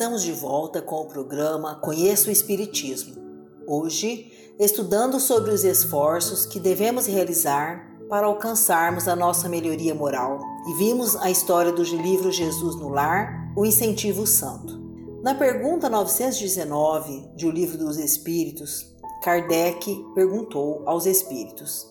Estamos 0.00 0.22
de 0.22 0.32
volta 0.32 0.80
com 0.80 1.02
o 1.02 1.08
programa 1.08 1.74
Conheça 1.74 2.30
o 2.30 2.32
Espiritismo. 2.32 3.16
Hoje, 3.66 4.32
estudando 4.58 5.20
sobre 5.20 5.50
os 5.50 5.62
esforços 5.62 6.46
que 6.46 6.58
devemos 6.58 7.04
realizar 7.04 7.86
para 8.08 8.26
alcançarmos 8.26 9.06
a 9.06 9.14
nossa 9.14 9.46
melhoria 9.46 9.94
moral. 9.94 10.40
E 10.68 10.78
vimos 10.78 11.16
a 11.16 11.30
história 11.30 11.70
do 11.70 11.82
livro 11.82 12.32
Jesus 12.32 12.76
no 12.76 12.88
Lar 12.88 13.52
o 13.54 13.66
incentivo 13.66 14.26
santo. 14.26 14.80
Na 15.22 15.34
pergunta 15.34 15.90
919 15.90 17.32
de 17.36 17.46
O 17.46 17.50
Livro 17.50 17.76
dos 17.76 17.98
Espíritos, 17.98 18.96
Kardec 19.22 20.02
perguntou 20.14 20.82
aos 20.86 21.04
espíritos: 21.04 21.86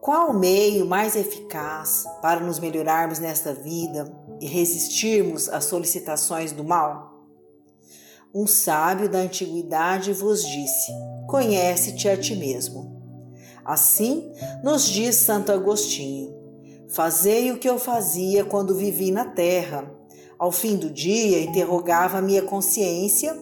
Qual 0.00 0.30
o 0.30 0.38
meio 0.38 0.86
mais 0.86 1.14
eficaz 1.14 2.06
para 2.22 2.40
nos 2.40 2.58
melhorarmos 2.58 3.18
nesta 3.18 3.52
vida 3.52 4.10
e 4.40 4.46
resistirmos 4.46 5.50
às 5.50 5.66
solicitações 5.66 6.52
do 6.52 6.64
mal? 6.64 7.07
Um 8.34 8.46
sábio 8.46 9.08
da 9.08 9.20
antiguidade 9.20 10.12
vos 10.12 10.46
disse: 10.46 10.92
Conhece-te 11.26 12.08
a 12.08 12.16
ti 12.16 12.36
mesmo. 12.36 12.98
Assim 13.64 14.30
nos 14.62 14.84
diz 14.84 15.16
Santo 15.16 15.50
Agostinho: 15.50 16.36
Fazei 16.90 17.50
o 17.50 17.58
que 17.58 17.68
eu 17.68 17.78
fazia 17.78 18.44
quando 18.44 18.74
vivi 18.74 19.10
na 19.10 19.24
terra. 19.24 19.90
Ao 20.38 20.52
fim 20.52 20.76
do 20.76 20.90
dia, 20.90 21.40
interrogava 21.40 22.18
a 22.18 22.22
minha 22.22 22.42
consciência, 22.42 23.34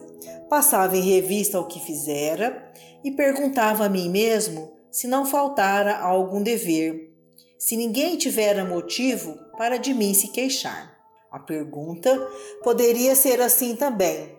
passava 0.49 0.95
em 0.95 1.01
revista 1.01 1.59
o 1.59 1.67
que 1.67 1.79
fizera 1.79 2.71
e 3.03 3.11
perguntava 3.11 3.85
a 3.85 3.89
mim 3.89 4.09
mesmo 4.09 4.71
se 4.89 5.05
não 5.05 5.25
faltara 5.25 5.97
algum 5.97 6.41
dever, 6.41 7.13
se 7.59 7.75
ninguém 7.75 8.17
tivera 8.17 8.63
motivo 8.63 9.37
para 9.57 9.77
de 9.77 9.93
mim 9.93 10.13
se 10.13 10.29
queixar. 10.29 10.97
A 11.31 11.39
pergunta 11.39 12.17
poderia 12.63 13.15
ser 13.15 13.41
assim 13.41 13.75
também, 13.75 14.36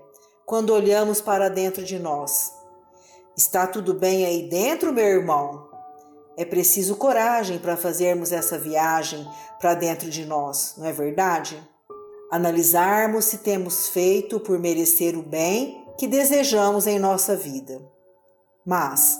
quando 0.48 0.70
olhamos 0.70 1.20
para 1.20 1.50
dentro 1.50 1.84
de 1.84 1.98
nós. 1.98 2.54
Está 3.36 3.66
tudo 3.66 3.92
bem 3.92 4.24
aí 4.24 4.48
dentro, 4.48 4.94
meu 4.94 5.04
irmão? 5.04 5.68
É 6.38 6.44
preciso 6.44 6.96
coragem 6.96 7.58
para 7.58 7.76
fazermos 7.76 8.32
essa 8.32 8.58
viagem 8.58 9.28
para 9.60 9.74
dentro 9.74 10.08
de 10.08 10.24
nós, 10.24 10.72
não 10.78 10.86
é 10.86 10.92
verdade? 10.92 11.62
Analisarmos 12.32 13.26
se 13.26 13.38
temos 13.38 13.90
feito 13.90 14.40
por 14.40 14.58
merecer 14.58 15.18
o 15.18 15.22
bem 15.22 15.84
que 15.98 16.06
desejamos 16.06 16.86
em 16.86 16.98
nossa 16.98 17.36
vida. 17.36 17.82
Mas, 18.64 19.18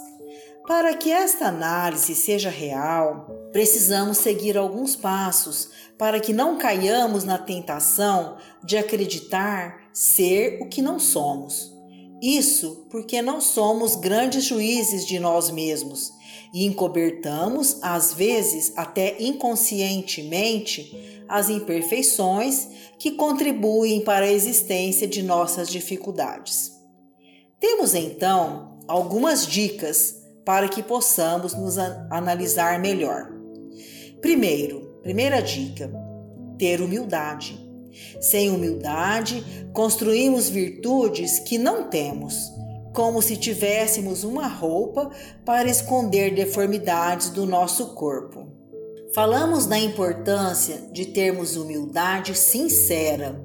para 0.69 0.93
que 0.93 1.11
esta 1.11 1.47
análise 1.47 2.15
seja 2.15 2.51
real, 2.51 3.27
precisamos 3.53 4.19
seguir 4.19 4.59
alguns 4.59 4.95
passos 4.95 5.71
para 5.97 6.21
que 6.21 6.31
não 6.31 6.59
caiamos 6.59 7.25
na 7.25 7.39
tentação 7.39 8.37
de 8.63 8.77
acreditar 8.77 9.89
ser 9.95 10.61
o 10.61 10.69
que 10.69 10.83
não 10.83 10.99
somos. 10.99 11.73
Isso 12.21 12.87
porque 12.91 13.23
não 13.23 13.41
somos 13.41 13.97
grandes 13.97 14.45
juízes 14.45 15.07
de 15.07 15.19
nós 15.19 15.51
mesmos 15.51 16.13
e 16.53 16.67
encobertamos, 16.67 17.79
às 17.81 18.13
vezes 18.13 18.75
até 18.77 19.17
inconscientemente, 19.19 21.25
as 21.27 21.49
imperfeições 21.49 22.69
que 22.99 23.13
contribuem 23.13 24.03
para 24.03 24.27
a 24.27 24.31
existência 24.31 25.09
de 25.09 25.23
nossas 25.23 25.71
dificuldades. 25.71 26.73
Temos 27.59 27.95
então 27.95 28.79
algumas 28.87 29.47
dicas 29.47 30.18
para 30.49 30.67
que 30.67 30.83
possamos 30.83 31.53
nos 31.53 31.77
analisar 31.77 32.81
melhor. 32.81 33.31
Primeiro, 34.23 34.99
primeira 35.03 35.43
dica: 35.43 35.93
ter 36.59 36.81
humildade. 36.81 37.63
Sem 38.19 38.49
humildade, 38.49 39.45
construímos 39.75 40.49
virtudes 40.49 41.39
que 41.39 41.59
não 41.59 41.91
temos, 41.91 42.51
como 42.95 43.21
se 43.21 43.37
tivéssemos 43.37 44.25
uma 44.25 44.47
roupa 44.47 45.11
para 45.45 45.69
esconder 45.69 46.35
deformidades 46.35 47.29
do 47.29 47.45
nosso 47.45 47.89
corpo. 47.89 48.49
Falamos 49.15 49.67
da 49.67 49.79
importância 49.79 50.79
de 50.93 51.05
termos 51.05 51.57
humildade 51.57 52.35
sincera, 52.35 53.39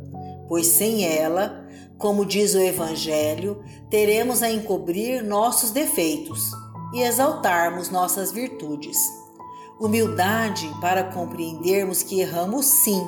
pois 0.48 0.68
sem 0.68 1.04
ela, 1.04 1.68
como 1.98 2.26
diz 2.26 2.56
o 2.56 2.62
Evangelho, 2.62 3.62
teremos 3.90 4.42
a 4.42 4.50
encobrir 4.50 5.22
nossos 5.22 5.72
defeitos 5.72 6.63
e 6.94 7.02
exaltarmos 7.02 7.90
nossas 7.90 8.32
virtudes. 8.32 8.98
Humildade 9.80 10.72
para 10.80 11.04
compreendermos 11.04 12.04
que 12.04 12.22
erramos 12.22 12.66
sim 12.66 13.04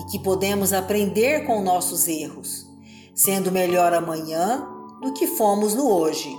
e 0.00 0.04
que 0.10 0.18
podemos 0.18 0.72
aprender 0.72 1.46
com 1.46 1.62
nossos 1.62 2.08
erros, 2.08 2.66
sendo 3.14 3.52
melhor 3.52 3.92
amanhã 3.92 4.66
do 5.02 5.12
que 5.12 5.26
fomos 5.26 5.74
no 5.74 5.88
hoje. 5.88 6.34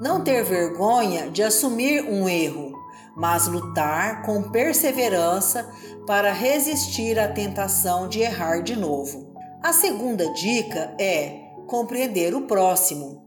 Não 0.00 0.24
ter 0.24 0.42
vergonha 0.42 1.30
de 1.30 1.42
assumir 1.42 2.02
um 2.02 2.28
erro, 2.28 2.72
mas 3.14 3.46
lutar 3.46 4.22
com 4.22 4.42
perseverança 4.50 5.70
para 6.06 6.32
resistir 6.32 7.18
à 7.18 7.28
tentação 7.28 8.08
de 8.08 8.20
errar 8.20 8.62
de 8.62 8.74
novo. 8.74 9.34
A 9.62 9.72
segunda 9.72 10.32
dica 10.32 10.94
é 10.98 11.42
compreender 11.66 12.34
o 12.34 12.42
próximo 12.42 13.25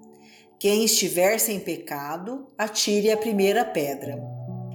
quem 0.59 0.83
estiver 0.83 1.39
sem 1.39 1.57
pecado, 1.57 2.47
atire 2.57 3.09
a 3.09 3.17
primeira 3.17 3.63
pedra. 3.63 4.21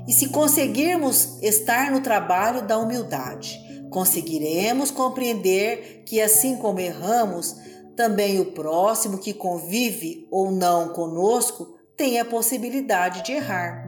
E 0.08 0.12
se 0.12 0.30
conseguirmos 0.30 1.38
estar 1.42 1.90
no 1.90 2.00
trabalho 2.00 2.66
da 2.66 2.78
humildade, 2.78 3.60
conseguiremos 3.90 4.90
compreender 4.90 6.02
que, 6.06 6.22
assim 6.22 6.56
como 6.56 6.80
erramos, 6.80 7.54
também 7.94 8.40
o 8.40 8.46
próximo 8.46 9.18
que 9.18 9.34
convive 9.34 10.26
ou 10.30 10.50
não 10.50 10.88
conosco 10.88 11.78
tem 11.96 12.18
a 12.18 12.24
possibilidade 12.24 13.22
de 13.22 13.32
errar. 13.32 13.86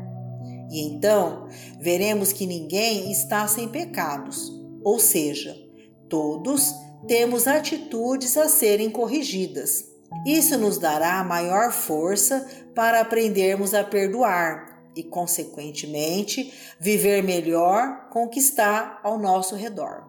E 0.71 0.81
então 0.87 1.49
veremos 1.81 2.33
que 2.33 2.47
ninguém 2.47 3.11
está 3.11 3.49
sem 3.49 3.69
pecados, 3.69 4.53
ou 4.85 4.99
seja, 4.99 5.57
todos 6.09 6.75
temos 7.09 7.47
atitudes 7.47 8.37
a 8.37 8.49
serem 8.49 8.91
corrigidas. 8.91 9.96
Isso 10.27 10.57
nos 10.59 10.79
dará 10.79 11.23
maior 11.25 11.73
força 11.73 12.47
para 12.75 13.01
aprendermos 13.01 13.75
a 13.75 13.85
perdoar 13.85 14.91
e, 14.97 15.03
consequentemente, 15.03 16.53
viver 16.81 17.23
melhor 17.23 18.09
com 18.11 18.25
o 18.25 18.29
que 18.29 18.41
está 18.41 19.01
ao 19.03 19.19
nosso 19.19 19.55
redor. 19.55 20.05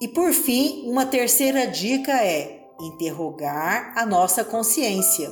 E 0.00 0.08
por 0.08 0.32
fim, 0.32 0.88
uma 0.90 1.04
terceira 1.04 1.66
dica 1.66 2.12
é 2.12 2.60
interrogar 2.80 3.92
a 3.96 4.06
nossa 4.06 4.42
consciência. 4.42 5.30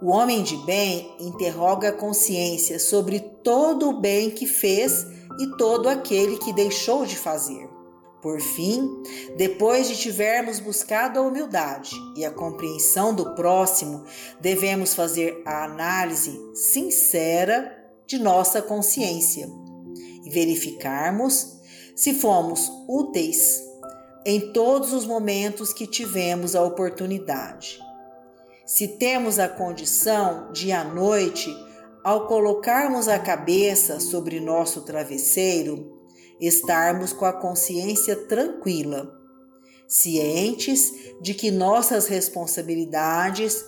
O 0.00 0.10
homem 0.10 0.42
de 0.42 0.56
bem 0.58 1.14
interroga 1.18 1.88
a 1.88 1.92
consciência 1.92 2.78
sobre 2.78 3.18
todo 3.18 3.88
o 3.88 4.00
bem 4.00 4.30
que 4.30 4.46
fez 4.46 5.06
e 5.40 5.56
todo 5.56 5.88
aquele 5.88 6.36
que 6.38 6.52
deixou 6.52 7.04
de 7.04 7.16
fazer. 7.16 7.73
Por 8.24 8.40
fim, 8.40 9.02
depois 9.36 9.86
de 9.86 9.98
tivermos 9.98 10.58
buscado 10.58 11.18
a 11.18 11.22
humildade 11.22 11.94
e 12.16 12.24
a 12.24 12.30
compreensão 12.30 13.14
do 13.14 13.34
próximo, 13.34 14.02
devemos 14.40 14.94
fazer 14.94 15.42
a 15.44 15.64
análise 15.64 16.34
sincera 16.54 17.84
de 18.06 18.18
nossa 18.18 18.62
consciência 18.62 19.46
e 20.24 20.30
verificarmos 20.30 21.60
se 21.94 22.14
fomos 22.14 22.72
úteis 22.88 23.62
em 24.24 24.54
todos 24.54 24.94
os 24.94 25.04
momentos 25.04 25.74
que 25.74 25.86
tivemos 25.86 26.56
a 26.56 26.62
oportunidade. 26.64 27.78
Se 28.64 28.88
temos 28.88 29.38
a 29.38 29.50
condição 29.50 30.50
de 30.50 30.72
à 30.72 30.82
noite, 30.82 31.54
ao 32.02 32.26
colocarmos 32.26 33.06
a 33.06 33.18
cabeça 33.18 34.00
sobre 34.00 34.40
nosso 34.40 34.80
travesseiro, 34.80 35.93
estarmos 36.40 37.12
com 37.12 37.24
a 37.24 37.32
consciência 37.32 38.16
tranquila, 38.16 39.12
cientes 39.86 40.92
de 41.20 41.34
que 41.34 41.50
nossas 41.50 42.06
responsabilidades, 42.06 43.64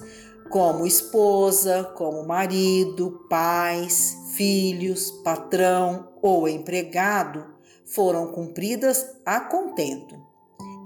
como 0.51 0.87
esposa, 0.87 1.85
como 1.97 2.27
marido, 2.27 3.27
pais, 3.29 4.17
filhos, 4.35 5.11
patrão 5.25 6.13
ou 6.23 6.49
empregado, 6.49 7.47
foram 7.85 8.33
cumpridas 8.33 9.07
a 9.25 9.41
contento. 9.41 10.17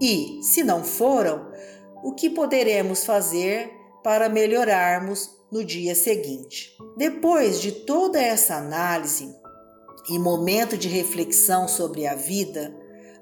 E, 0.01 0.41
se 0.43 0.63
não 0.63 0.83
foram, 0.83 1.51
o 2.03 2.13
que 2.13 2.31
poderemos 2.31 3.05
fazer 3.05 3.71
para 4.03 4.29
melhorarmos 4.29 5.31
no 5.51 5.65
dia 5.65 5.95
seguinte? 5.95 6.77
Depois 6.97 7.61
de 7.61 7.73
toda 7.73 8.21
essa 8.21 8.57
análise, 8.57 9.35
e 10.11 10.19
momento 10.19 10.77
de 10.77 10.89
reflexão 10.89 11.69
sobre 11.69 12.07
a 12.07 12.17
vida, 12.17 12.75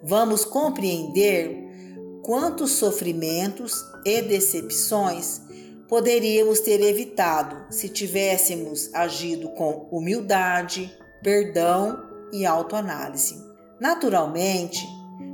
vamos 0.03 0.45
compreender 0.45 1.69
quantos 2.23 2.73
sofrimentos 2.73 3.85
e 4.05 4.23
decepções 4.23 5.43
poderíamos 5.87 6.61
ter 6.61 6.81
evitado 6.81 7.67
se 7.71 7.89
tivéssemos 7.89 8.93
agido 8.95 9.51
com 9.51 9.89
humildade, 9.91 10.91
perdão 11.23 11.99
e 12.33 12.47
autoanálise. 12.47 13.37
Naturalmente, 13.79 14.87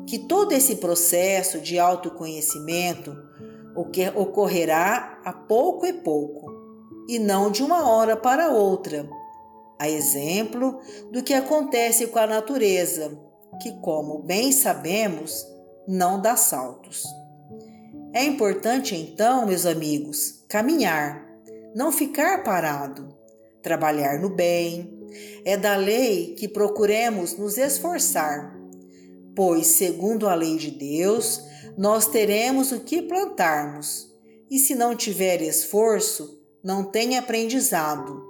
que 0.08 0.18
todo 0.18 0.52
esse 0.52 0.76
processo 0.76 1.60
de 1.60 1.78
autoconhecimento 1.78 3.16
ocorrerá 4.14 5.20
a 5.24 5.32
pouco 5.32 5.86
e 5.86 5.92
pouco, 5.92 6.52
e 7.08 7.18
não 7.18 7.50
de 7.50 7.62
uma 7.62 7.88
hora 7.88 8.16
para 8.16 8.50
outra, 8.50 9.08
a 9.78 9.88
exemplo 9.88 10.80
do 11.10 11.22
que 11.22 11.34
acontece 11.34 12.06
com 12.06 12.18
a 12.18 12.26
natureza, 12.26 13.18
que, 13.60 13.72
como 13.80 14.22
bem 14.22 14.52
sabemos, 14.52 15.46
não 15.86 16.20
dá 16.20 16.36
saltos. 16.36 17.04
É 18.12 18.24
importante 18.24 18.94
então, 18.94 19.46
meus 19.46 19.66
amigos, 19.66 20.44
caminhar, 20.48 21.26
não 21.74 21.90
ficar 21.90 22.44
parado, 22.44 23.16
trabalhar 23.62 24.20
no 24.20 24.30
bem. 24.30 24.92
É 25.44 25.56
da 25.56 25.76
lei 25.76 26.34
que 26.34 26.48
procuremos 26.48 27.36
nos 27.36 27.56
esforçar, 27.56 28.56
pois, 29.34 29.66
segundo 29.66 30.28
a 30.28 30.34
lei 30.34 30.56
de 30.56 30.70
Deus, 30.70 31.44
nós 31.76 32.06
teremos 32.06 32.72
o 32.72 32.80
que 32.80 33.02
plantarmos, 33.02 34.12
e 34.50 34.58
se 34.58 34.74
não 34.74 34.94
tiver 34.96 35.42
esforço, 35.42 36.40
não 36.62 36.84
tem 36.84 37.16
aprendizado 37.16 38.23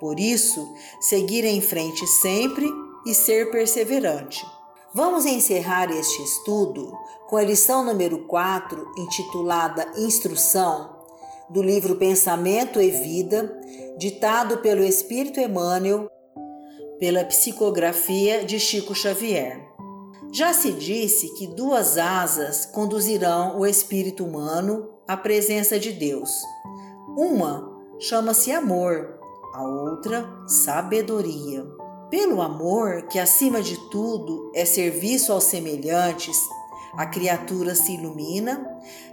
Por 0.00 0.18
isso, 0.20 0.74
seguir 1.00 1.44
em 1.44 1.60
frente 1.60 2.06
sempre 2.06 2.68
e 3.06 3.14
ser 3.14 3.50
perseverante. 3.50 4.44
Vamos 4.94 5.26
encerrar 5.26 5.90
este 5.90 6.22
estudo 6.22 6.96
com 7.28 7.36
a 7.36 7.42
lição 7.42 7.84
número 7.84 8.26
4, 8.26 8.94
intitulada 8.96 9.86
Instrução, 9.96 10.96
do 11.50 11.62
livro 11.62 11.96
Pensamento 11.96 12.80
e 12.80 12.90
Vida, 12.90 13.60
ditado 13.98 14.58
pelo 14.58 14.82
Espírito 14.82 15.40
Emmanuel, 15.40 16.10
pela 16.98 17.24
psicografia 17.24 18.44
de 18.44 18.58
Chico 18.58 18.94
Xavier. 18.94 19.66
Já 20.32 20.52
se 20.52 20.72
disse 20.72 21.34
que 21.34 21.46
duas 21.46 21.96
asas 21.96 22.66
conduzirão 22.66 23.58
o 23.58 23.66
espírito 23.66 24.24
humano 24.24 24.88
à 25.06 25.16
presença 25.16 25.78
de 25.78 25.92
Deus. 25.92 26.30
Uma 27.16 27.78
chama-se 27.98 28.52
amor, 28.52 29.17
a 29.58 29.62
outra 29.64 30.24
sabedoria. 30.46 31.66
Pelo 32.08 32.40
amor, 32.40 33.08
que 33.08 33.18
acima 33.18 33.60
de 33.60 33.76
tudo 33.90 34.52
é 34.54 34.64
serviço 34.64 35.32
aos 35.32 35.44
semelhantes, 35.44 36.36
a 36.96 37.04
criatura 37.04 37.74
se 37.74 37.94
ilumina 37.94 38.64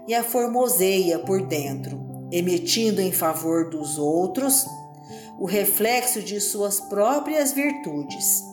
e 0.07 0.13
a 0.13 0.23
formoseia 0.23 1.17
por 1.17 1.41
dentro, 1.41 1.99
emitindo 2.31 3.01
em 3.01 3.11
favor 3.11 3.71
dos 3.71 3.97
outros 3.97 4.67
o 5.39 5.45
reflexo 5.45 6.21
de 6.21 6.39
suas 6.39 6.79
próprias 6.79 7.51
virtudes. 7.51 8.43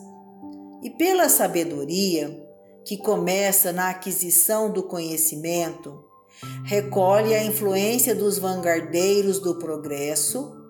E 0.81 0.89
pela 0.89 1.29
sabedoria, 1.29 2.43
que 2.83 2.97
começa 2.97 3.71
na 3.71 3.89
aquisição 3.89 4.71
do 4.71 4.81
conhecimento, 4.81 6.03
recolhe 6.65 7.35
a 7.35 7.43
influência 7.43 8.15
dos 8.15 8.39
vanguardeiros 8.39 9.39
do 9.39 9.59
progresso, 9.59 10.62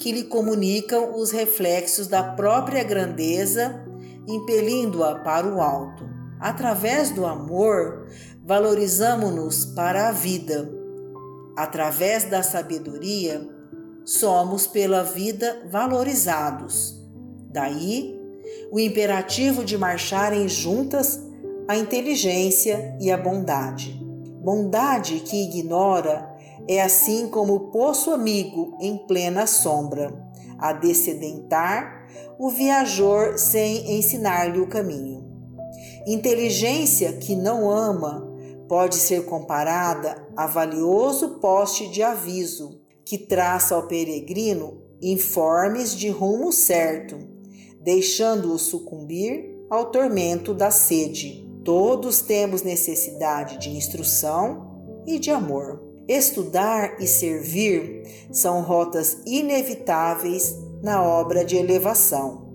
que 0.00 0.10
lhe 0.10 0.24
comunicam 0.24 1.14
os 1.14 1.30
reflexos 1.30 2.08
da 2.08 2.22
própria 2.22 2.82
grandeza, 2.82 3.84
impelindo-a 4.26 5.16
para 5.16 5.46
o 5.46 5.60
alto. 5.60 6.08
Através 6.40 7.10
do 7.10 7.26
amor, 7.26 8.06
valorizamos-nos 8.42 9.66
para 9.66 10.08
a 10.08 10.12
vida. 10.12 10.72
Através 11.54 12.24
da 12.24 12.42
sabedoria, 12.42 13.46
somos 14.02 14.66
pela 14.66 15.04
vida 15.04 15.68
valorizados. 15.70 16.98
Daí, 17.50 18.18
o 18.72 18.80
imperativo 18.80 19.62
de 19.62 19.76
marcharem 19.76 20.48
juntas 20.48 21.20
a 21.68 21.76
inteligência 21.76 22.96
e 22.98 23.10
a 23.12 23.18
bondade. 23.18 23.92
Bondade 24.42 25.20
que 25.20 25.44
ignora 25.44 26.29
é 26.68 26.80
assim 26.80 27.28
como 27.28 27.54
o 27.54 27.70
poço 27.70 28.10
amigo 28.10 28.76
em 28.80 28.96
plena 29.06 29.46
sombra, 29.46 30.12
a 30.58 30.72
descedentar 30.72 32.06
o 32.38 32.50
viajor 32.50 33.38
sem 33.38 33.98
ensinar-lhe 33.98 34.60
o 34.60 34.66
caminho. 34.66 35.28
Inteligência 36.06 37.12
que 37.14 37.36
não 37.36 37.70
ama 37.70 38.28
pode 38.68 38.96
ser 38.96 39.24
comparada 39.26 40.26
a 40.36 40.46
valioso 40.46 41.40
poste 41.40 41.88
de 41.88 42.02
aviso 42.02 42.80
que 43.04 43.18
traça 43.18 43.74
ao 43.74 43.88
peregrino 43.88 44.80
informes 45.02 45.94
de 45.96 46.08
rumo 46.08 46.52
certo, 46.52 47.18
deixando-o 47.80 48.58
sucumbir 48.58 49.50
ao 49.68 49.86
tormento 49.86 50.54
da 50.54 50.70
sede. 50.70 51.48
Todos 51.64 52.20
temos 52.20 52.62
necessidade 52.62 53.58
de 53.58 53.70
instrução 53.70 55.02
e 55.06 55.18
de 55.18 55.30
amor. 55.30 55.89
Estudar 56.10 57.00
e 57.00 57.06
servir 57.06 58.02
são 58.32 58.62
rotas 58.62 59.18
inevitáveis 59.24 60.58
na 60.82 61.00
obra 61.00 61.44
de 61.44 61.54
elevação. 61.54 62.50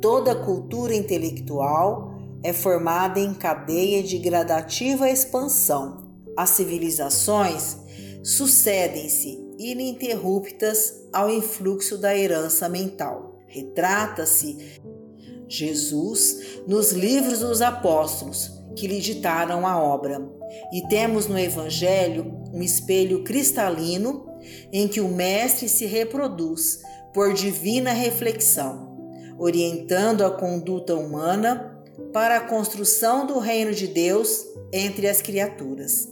Toda 0.00 0.34
cultura 0.34 0.92
intelectual 0.92 2.12
é 2.42 2.52
formada 2.52 3.20
em 3.20 3.32
cadeia 3.34 4.02
de 4.02 4.18
gradativa 4.18 5.08
expansão. 5.08 6.10
As 6.36 6.50
civilizações 6.50 7.76
sucedem-se 8.24 9.38
ininterruptas 9.56 11.04
ao 11.12 11.30
influxo 11.30 11.96
da 11.96 12.18
herança 12.18 12.68
mental. 12.68 13.38
Retrata-se 13.46 14.80
Jesus 15.46 16.62
nos 16.66 16.90
livros 16.90 17.38
dos 17.38 17.62
apóstolos 17.62 18.60
que 18.74 18.88
lhe 18.88 19.00
ditaram 19.00 19.64
a 19.64 19.80
obra. 19.80 20.20
E 20.72 20.82
temos 20.88 21.28
no 21.28 21.38
Evangelho 21.38 22.39
um 22.52 22.62
espelho 22.62 23.24
cristalino 23.24 24.26
em 24.72 24.88
que 24.88 25.00
o 25.00 25.08
Mestre 25.08 25.68
se 25.68 25.86
reproduz 25.86 26.80
por 27.12 27.32
divina 27.32 27.92
reflexão, 27.92 28.98
orientando 29.38 30.24
a 30.24 30.30
conduta 30.30 30.94
humana 30.94 31.78
para 32.12 32.36
a 32.36 32.40
construção 32.40 33.26
do 33.26 33.38
reino 33.38 33.72
de 33.72 33.86
Deus 33.86 34.44
entre 34.72 35.08
as 35.08 35.20
criaturas. 35.20 36.08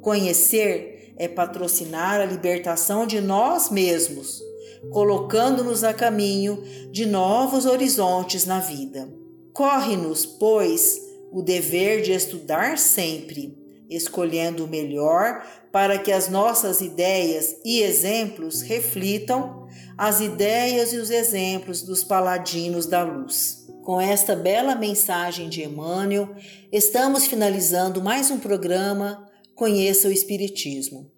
Conhecer 0.00 1.14
é 1.16 1.28
patrocinar 1.28 2.20
a 2.20 2.24
libertação 2.24 3.06
de 3.06 3.20
nós 3.20 3.70
mesmos 3.70 4.42
colocando-nos 4.90 5.84
a 5.84 5.94
caminho 5.94 6.62
de 6.90 7.06
novos 7.06 7.66
horizontes 7.66 8.44
na 8.46 8.58
vida. 8.58 9.08
Corre-nos, 9.52 10.26
pois, 10.26 11.00
o 11.30 11.42
dever 11.42 12.02
de 12.02 12.12
estudar 12.12 12.78
sempre, 12.78 13.56
escolhendo 13.88 14.64
o 14.64 14.68
melhor 14.68 15.46
para 15.72 15.98
que 15.98 16.12
as 16.12 16.28
nossas 16.28 16.82
ideias 16.82 17.56
e 17.64 17.80
exemplos 17.80 18.60
reflitam 18.60 19.66
as 19.96 20.20
ideias 20.20 20.92
e 20.92 20.98
os 20.98 21.10
exemplos 21.10 21.80
dos 21.80 22.04
paladinos 22.04 22.84
da 22.84 23.02
luz. 23.02 23.66
Com 23.82 24.00
esta 24.00 24.36
bela 24.36 24.74
mensagem 24.74 25.48
de 25.48 25.62
Emmanuel, 25.62 26.36
estamos 26.70 27.26
finalizando 27.26 28.02
mais 28.02 28.30
um 28.30 28.38
programa 28.38 29.28
Conheça 29.54 30.08
o 30.08 30.12
Espiritismo. 30.12 31.10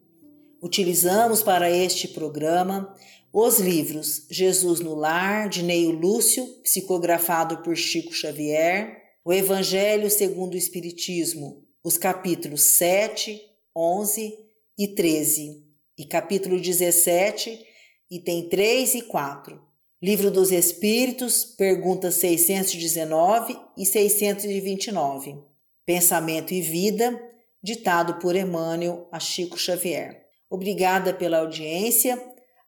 Utilizamos 0.62 1.42
para 1.42 1.70
este 1.70 2.08
programa 2.08 2.94
os 3.32 3.58
livros 3.58 4.26
Jesus 4.30 4.80
no 4.80 4.94
Lar, 4.94 5.48
de 5.48 5.62
Neio 5.62 5.90
Lúcio, 5.90 6.46
psicografado 6.62 7.58
por 7.58 7.76
Chico 7.76 8.14
Xavier, 8.14 9.02
O 9.24 9.32
Evangelho 9.32 10.08
segundo 10.10 10.54
o 10.54 10.58
Espiritismo, 10.58 11.64
os 11.82 11.98
capítulos 11.98 12.62
7, 12.62 13.40
11 13.76 14.43
e 14.78 14.88
13, 14.88 15.64
e 15.96 16.04
capítulo 16.04 16.60
17, 16.60 17.64
item 18.10 18.48
3 18.48 18.96
e 18.96 19.02
4. 19.02 19.60
Livro 20.02 20.30
dos 20.30 20.50
Espíritos, 20.50 21.44
perguntas 21.44 22.16
619 22.16 23.56
e 23.78 23.86
629. 23.86 25.38
Pensamento 25.86 26.52
e 26.52 26.60
Vida, 26.60 27.18
ditado 27.62 28.14
por 28.18 28.34
Emmanuel 28.34 29.08
a 29.12 29.20
Chico 29.20 29.56
Xavier. 29.56 30.24
Obrigada 30.50 31.14
pela 31.14 31.38
audiência 31.38 32.20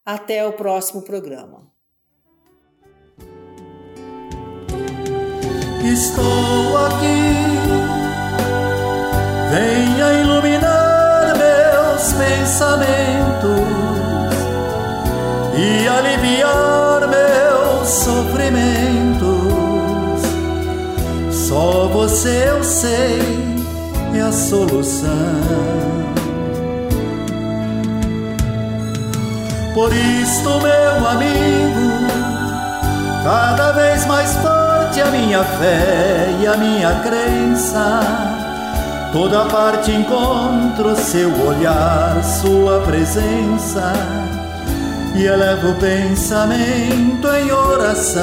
até 0.05 0.47
o 0.47 0.53
próximo 0.53 1.03
programa. 1.03 1.71
Estou 5.85 6.77
aqui, 6.79 7.07
venha 9.51 10.21
iluminar 10.21 10.46
pensamentos 12.57 13.61
e 15.55 15.87
aliviar 15.87 17.07
meus 17.07 17.87
sofrimentos. 17.87 19.27
Só 21.31 21.87
você 21.89 22.49
eu 22.49 22.65
sei 22.65 23.21
é 24.15 24.23
a 24.23 24.33
solução. 24.33 25.11
Por 29.75 29.93
isto, 29.93 30.49
meu 30.49 31.09
amigo, 31.09 32.07
cada 33.23 33.73
vez 33.73 34.07
mais 34.07 34.33
forte 34.37 35.03
a 35.03 35.11
minha 35.11 35.45
fé 35.45 36.35
e 36.41 36.47
a 36.47 36.57
minha 36.57 37.01
crença. 37.01 38.46
Toda 39.19 39.47
parte 39.47 39.91
encontro 39.93 40.95
seu 40.95 41.31
olhar, 41.47 42.23
sua 42.23 42.81
presença, 42.81 43.95
e 45.15 45.25
elevo 45.25 45.71
o 45.71 45.75
pensamento 45.77 47.27
em 47.27 47.51
oração. 47.51 48.21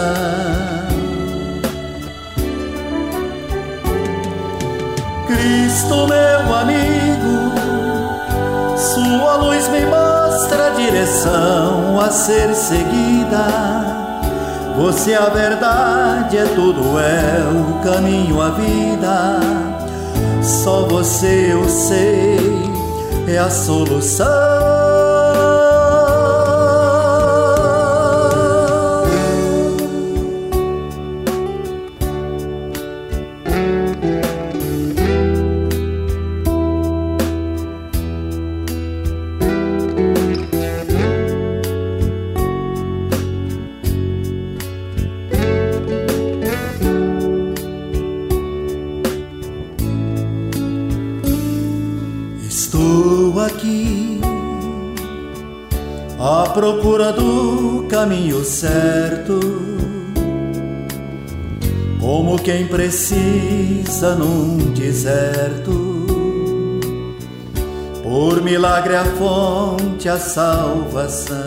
Cristo, 5.26 6.08
meu 6.08 6.56
amigo, 6.56 7.52
sua 8.78 9.38
luz 9.38 9.68
me 9.70 9.88
mostra 9.88 10.68
a 10.68 10.76
direção 10.76 12.00
a 12.00 12.12
ser 12.12 12.54
seguida. 12.54 13.48
Você 14.78 15.14
é 15.14 15.18
a 15.18 15.30
verdade, 15.30 16.38
é 16.38 16.46
tudo, 16.54 17.00
é 17.00 17.40
o 17.50 17.80
caminho, 17.84 18.40
a 18.40 18.50
vida. 18.52 19.73
Só 20.44 20.86
você 20.88 21.54
eu 21.54 21.68
sei, 21.70 22.38
é 23.28 23.38
a 23.38 23.50
solução. 23.50 24.53
Estou 52.74 53.40
aqui 53.40 54.20
à 56.20 56.50
procura 56.50 57.14
do 57.14 57.86
caminho 57.88 58.44
certo, 58.44 59.40
como 62.02 62.36
quem 62.40 62.66
precisa 62.66 64.16
num 64.16 64.58
deserto. 64.74 66.08
Por 68.02 68.42
milagre 68.42 68.96
a 68.96 69.06
fonte, 69.06 70.10
a 70.10 70.18
salvação. 70.18 71.38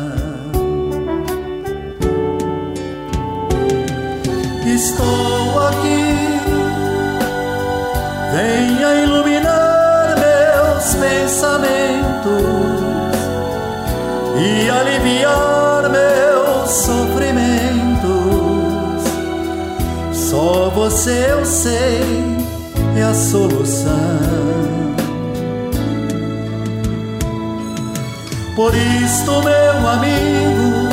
Estou 4.65 5.59
aqui, 5.67 6.39
venha 8.33 8.95
iluminar 9.03 9.46
pensamentos 11.01 12.77
e 14.39 14.71
aliviar 14.71 15.91
meus 15.91 16.71
sofrimentos. 16.71 17.77
Só 20.13 20.71
você 20.71 21.29
eu 21.31 21.45
sei 21.45 22.37
é 22.97 23.03
a 23.03 23.15
solução. 23.15 24.47
Por 28.55 28.75
isto, 28.75 29.31
meu 29.43 29.89
amigo, 29.89 30.89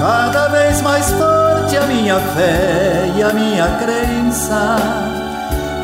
cada 0.00 0.48
vez 0.48 0.82
mais 0.82 1.08
forte 1.10 1.76
a 1.76 1.86
minha 1.86 2.18
fé 2.18 3.12
e 3.16 3.22
a 3.22 3.32
minha 3.32 3.66
crença. 3.78 5.09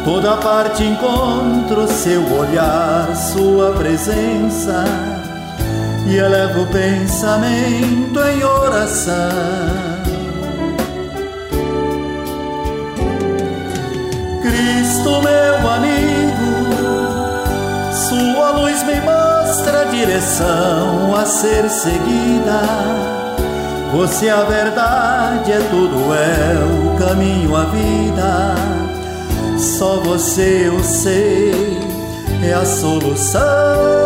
Toda 0.06 0.36
parte 0.36 0.84
encontro 0.84 1.88
seu 1.88 2.22
olhar, 2.38 3.08
sua 3.16 3.72
presença 3.72 4.84
e 6.06 6.14
elevo 6.14 6.62
o 6.62 6.66
pensamento 6.68 8.20
em 8.20 8.44
oração. 8.44 9.12
Cristo, 14.42 15.22
meu 15.22 15.70
amigo, 15.72 16.68
sua 17.92 18.50
luz 18.52 18.84
me 18.84 19.00
mostra 19.00 19.80
a 19.80 19.84
direção 19.86 21.16
a 21.16 21.26
ser 21.26 21.68
seguida. 21.68 22.60
Você 23.92 24.26
é 24.26 24.30
a 24.30 24.44
verdade, 24.44 25.50
é 25.50 25.58
tudo, 25.68 26.14
é 26.14 26.64
o 26.64 26.96
caminho, 26.96 27.56
a 27.56 27.64
vida. 27.64 28.95
Só 29.58 30.00
você 30.00 30.66
eu 30.66 30.82
sei, 30.84 31.52
é 32.42 32.52
a 32.52 32.64
solução. 32.64 34.05